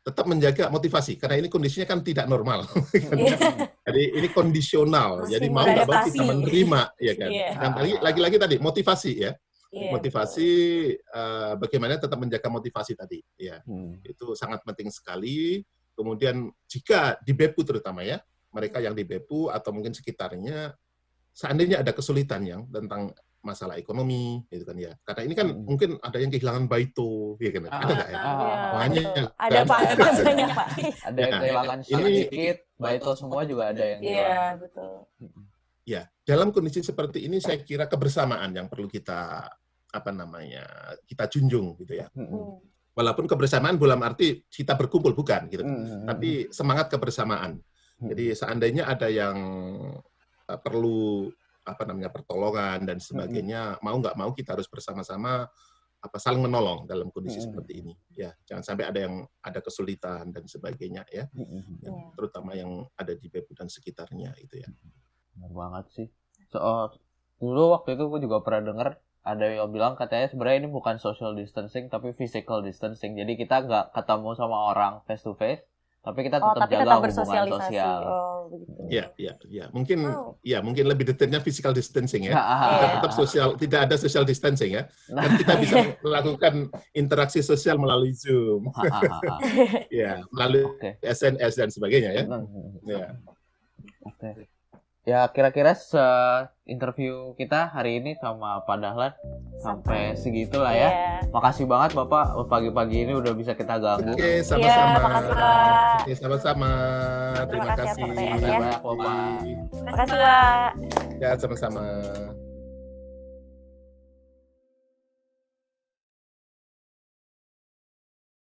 tetap 0.00 0.24
menjaga 0.24 0.72
motivasi 0.72 1.20
karena 1.20 1.36
ini 1.44 1.48
kondisinya 1.52 1.86
kan 1.86 2.00
tidak 2.02 2.26
normal. 2.26 2.66
Yeah. 3.20 3.68
Jadi 3.84 4.22
ini 4.22 4.28
kondisional. 4.30 5.24
Masih 5.24 5.32
Jadi 5.36 5.46
mau 5.50 5.66
nggak 5.66 5.88
mau 5.88 6.00
kita 6.06 6.22
menerima, 6.24 6.80
ya 7.00 7.14
kan. 7.16 7.30
Yeah. 7.30 7.52
Dan 7.58 7.70
tadi 7.74 7.90
lagi-lagi 7.98 8.36
tadi 8.38 8.56
motivasi 8.60 9.12
ya. 9.18 9.32
Yeah. 9.72 9.92
Motivasi 9.92 10.48
uh, 11.10 11.52
bagaimana 11.58 11.98
tetap 11.98 12.18
menjaga 12.20 12.48
motivasi 12.48 12.92
tadi, 12.94 13.18
ya. 13.34 13.58
Hmm. 13.66 13.98
Itu 14.04 14.38
sangat 14.38 14.62
penting 14.62 14.88
sekali. 14.94 15.64
Kemudian 15.96 16.48
jika 16.70 17.18
di 17.24 17.32
Bepu 17.34 17.66
terutama 17.66 18.06
ya, 18.06 18.20
mereka 18.50 18.82
yang 18.82 18.94
di 18.94 19.06
Bepu 19.06 19.50
atau 19.50 19.70
mungkin 19.70 19.94
sekitarnya 19.94 20.74
seandainya 21.30 21.80
ada 21.80 21.94
kesulitan 21.94 22.42
yang 22.42 22.62
tentang 22.68 23.14
masalah 23.40 23.80
ekonomi 23.80 24.44
gitu 24.52 24.68
kan 24.68 24.76
ya. 24.76 24.92
Karena 25.00 25.22
ini 25.24 25.34
kan 25.34 25.48
hmm. 25.48 25.64
mungkin 25.64 25.90
ada 26.04 26.18
yang 26.20 26.28
kehilangan 26.28 26.68
baito 26.68 27.40
ya 27.40 27.50
kan 27.56 27.62
ah, 27.66 27.72
ada 27.72 27.88
nggak 27.88 28.08
ya? 28.10 28.18
ah, 28.20 28.72
banyak 28.76 29.06
ada 29.16 29.56
kan? 29.56 29.64
pak 29.64 29.78
ada 29.80 30.10
banyak 30.28 30.48
pak. 30.52 30.68
Ada 31.08 31.18
yang 31.18 31.32
nah, 31.32 31.40
kehilangan 31.40 31.78
ini, 31.80 31.88
sedikit 31.88 32.56
baito 32.76 33.10
semua 33.16 33.42
juga 33.48 33.72
ada 33.72 33.84
yang 33.84 34.00
iya 34.04 34.40
betul. 34.60 35.08
Ya 35.88 36.02
dalam 36.28 36.52
kondisi 36.52 36.84
seperti 36.84 37.24
ini 37.24 37.40
saya 37.40 37.58
kira 37.64 37.88
kebersamaan 37.88 38.52
yang 38.52 38.68
perlu 38.68 38.86
kita 38.86 39.48
apa 39.90 40.10
namanya 40.12 40.62
kita 41.08 41.26
junjung 41.26 41.74
gitu 41.80 41.96
ya. 41.96 42.06
Hmm. 42.12 42.60
walaupun 42.90 43.24
kebersamaan 43.24 43.80
dalam 43.80 44.02
arti 44.04 44.44
kita 44.52 44.76
berkumpul 44.76 45.16
bukan 45.16 45.48
gitu. 45.48 45.64
Hmm. 45.64 46.04
tapi 46.04 46.52
semangat 46.52 46.92
kebersamaan 46.92 47.56
jadi 48.00 48.32
seandainya 48.32 48.88
ada 48.88 49.08
yang 49.12 49.36
uh, 50.48 50.58
perlu 50.60 51.28
apa 51.60 51.84
namanya 51.84 52.08
pertolongan 52.08 52.88
dan 52.88 52.98
sebagainya 52.98 53.76
mm-hmm. 53.76 53.84
mau 53.84 53.96
nggak 54.00 54.16
mau 54.16 54.30
kita 54.32 54.56
harus 54.56 54.66
bersama-sama 54.66 55.44
apa 56.00 56.16
saling 56.16 56.40
menolong 56.40 56.88
dalam 56.88 57.12
kondisi 57.12 57.36
mm-hmm. 57.36 57.52
seperti 57.52 57.72
ini. 57.84 57.92
Ya 58.16 58.32
jangan 58.48 58.64
sampai 58.64 58.84
ada 58.88 59.00
yang 59.04 59.14
ada 59.44 59.60
kesulitan 59.60 60.32
dan 60.32 60.48
sebagainya 60.48 61.04
ya, 61.12 61.28
mm-hmm. 61.28 61.84
ya 61.84 61.90
terutama 62.16 62.56
yang 62.56 62.88
ada 62.96 63.12
di 63.12 63.28
Bebu 63.28 63.52
dan 63.52 63.68
sekitarnya 63.68 64.32
itu 64.40 64.64
ya. 64.64 64.68
Benar 65.36 65.52
banget 65.52 65.84
sih. 65.92 66.08
So, 66.48 66.58
dulu 67.36 67.76
waktu 67.76 68.00
itu 68.00 68.08
gue 68.08 68.20
juga 68.24 68.40
pernah 68.40 68.72
dengar 68.72 68.88
ada 69.20 69.44
yang 69.44 69.68
bilang 69.68 70.00
katanya 70.00 70.32
sebenarnya 70.32 70.64
ini 70.64 70.70
bukan 70.72 70.96
social 70.96 71.36
distancing 71.36 71.92
tapi 71.92 72.16
physical 72.16 72.64
distancing. 72.64 73.20
Jadi 73.20 73.36
kita 73.36 73.68
nggak 73.68 73.92
ketemu 73.92 74.32
sama 74.32 74.72
orang 74.72 75.04
face 75.04 75.20
to 75.20 75.36
face 75.36 75.60
tapi 76.00 76.18
kita 76.24 76.40
tetap 76.40 76.56
oh, 76.56 76.60
tapi 76.64 76.72
jaga 76.72 76.84
tetap 76.84 76.96
hubungan 76.96 77.48
sosial. 77.60 78.00
Oh, 78.08 78.38
begitu. 78.48 78.80
Ya, 78.88 79.04
ya, 79.20 79.32
ya. 79.52 79.64
Mungkin 79.68 79.98
oh. 80.08 80.40
ya 80.40 80.58
mungkin 80.64 80.88
lebih 80.88 81.04
detailnya 81.12 81.44
physical 81.44 81.76
distancing 81.76 82.24
ya. 82.24 82.40
kita 82.40 82.86
tetap 82.96 83.12
sosial, 83.12 83.48
tidak 83.60 83.80
ada 83.84 83.96
social 84.00 84.24
distancing 84.24 84.80
ya. 84.80 84.88
Dan 85.12 85.36
kita 85.36 85.60
bisa 85.60 85.76
melakukan 86.04 86.72
interaksi 86.96 87.44
sosial 87.44 87.76
melalui 87.76 88.16
Zoom. 88.16 88.72
ya, 89.92 90.24
melalui 90.32 90.72
okay. 90.72 90.96
SNS 91.04 91.52
dan 91.60 91.68
sebagainya 91.68 92.10
ya. 92.16 92.24
ya. 92.88 93.06
Oke. 94.08 94.16
Okay 94.16 94.59
ya 95.10 95.26
kira-kira 95.34 95.74
se 95.74 95.98
interview 96.70 97.34
kita 97.34 97.66
hari 97.66 97.98
ini 97.98 98.14
sama 98.22 98.62
Pak 98.62 98.78
Dahlan 98.78 99.10
sampai, 99.58 100.14
sampai 100.14 100.14
segitulah 100.14 100.70
ya. 100.70 100.86
Yeah. 100.86 101.34
Makasih 101.34 101.66
banget 101.66 101.98
Bapak 101.98 102.38
pagi-pagi 102.46 103.10
ini 103.10 103.12
udah 103.18 103.34
bisa 103.34 103.58
kita 103.58 103.82
ganggu. 103.82 104.14
Oke, 104.14 104.22
okay, 104.22 104.34
sama-sama. 104.46 104.98
Yeah, 105.02 105.98
Oke, 105.98 106.12
sama-sama. 106.14 106.70
Terima, 107.50 107.50
Terima 107.50 107.74
kasih. 107.74 108.02
Terima 108.06 108.34
kasih 108.38 108.46
banyak 108.54 108.80
Bapak. 108.86 109.34
Terima 109.74 109.92
kasih 109.98 110.16
Pak. 110.22 110.68
Ya, 111.18 111.30
sama-sama. 111.34 111.84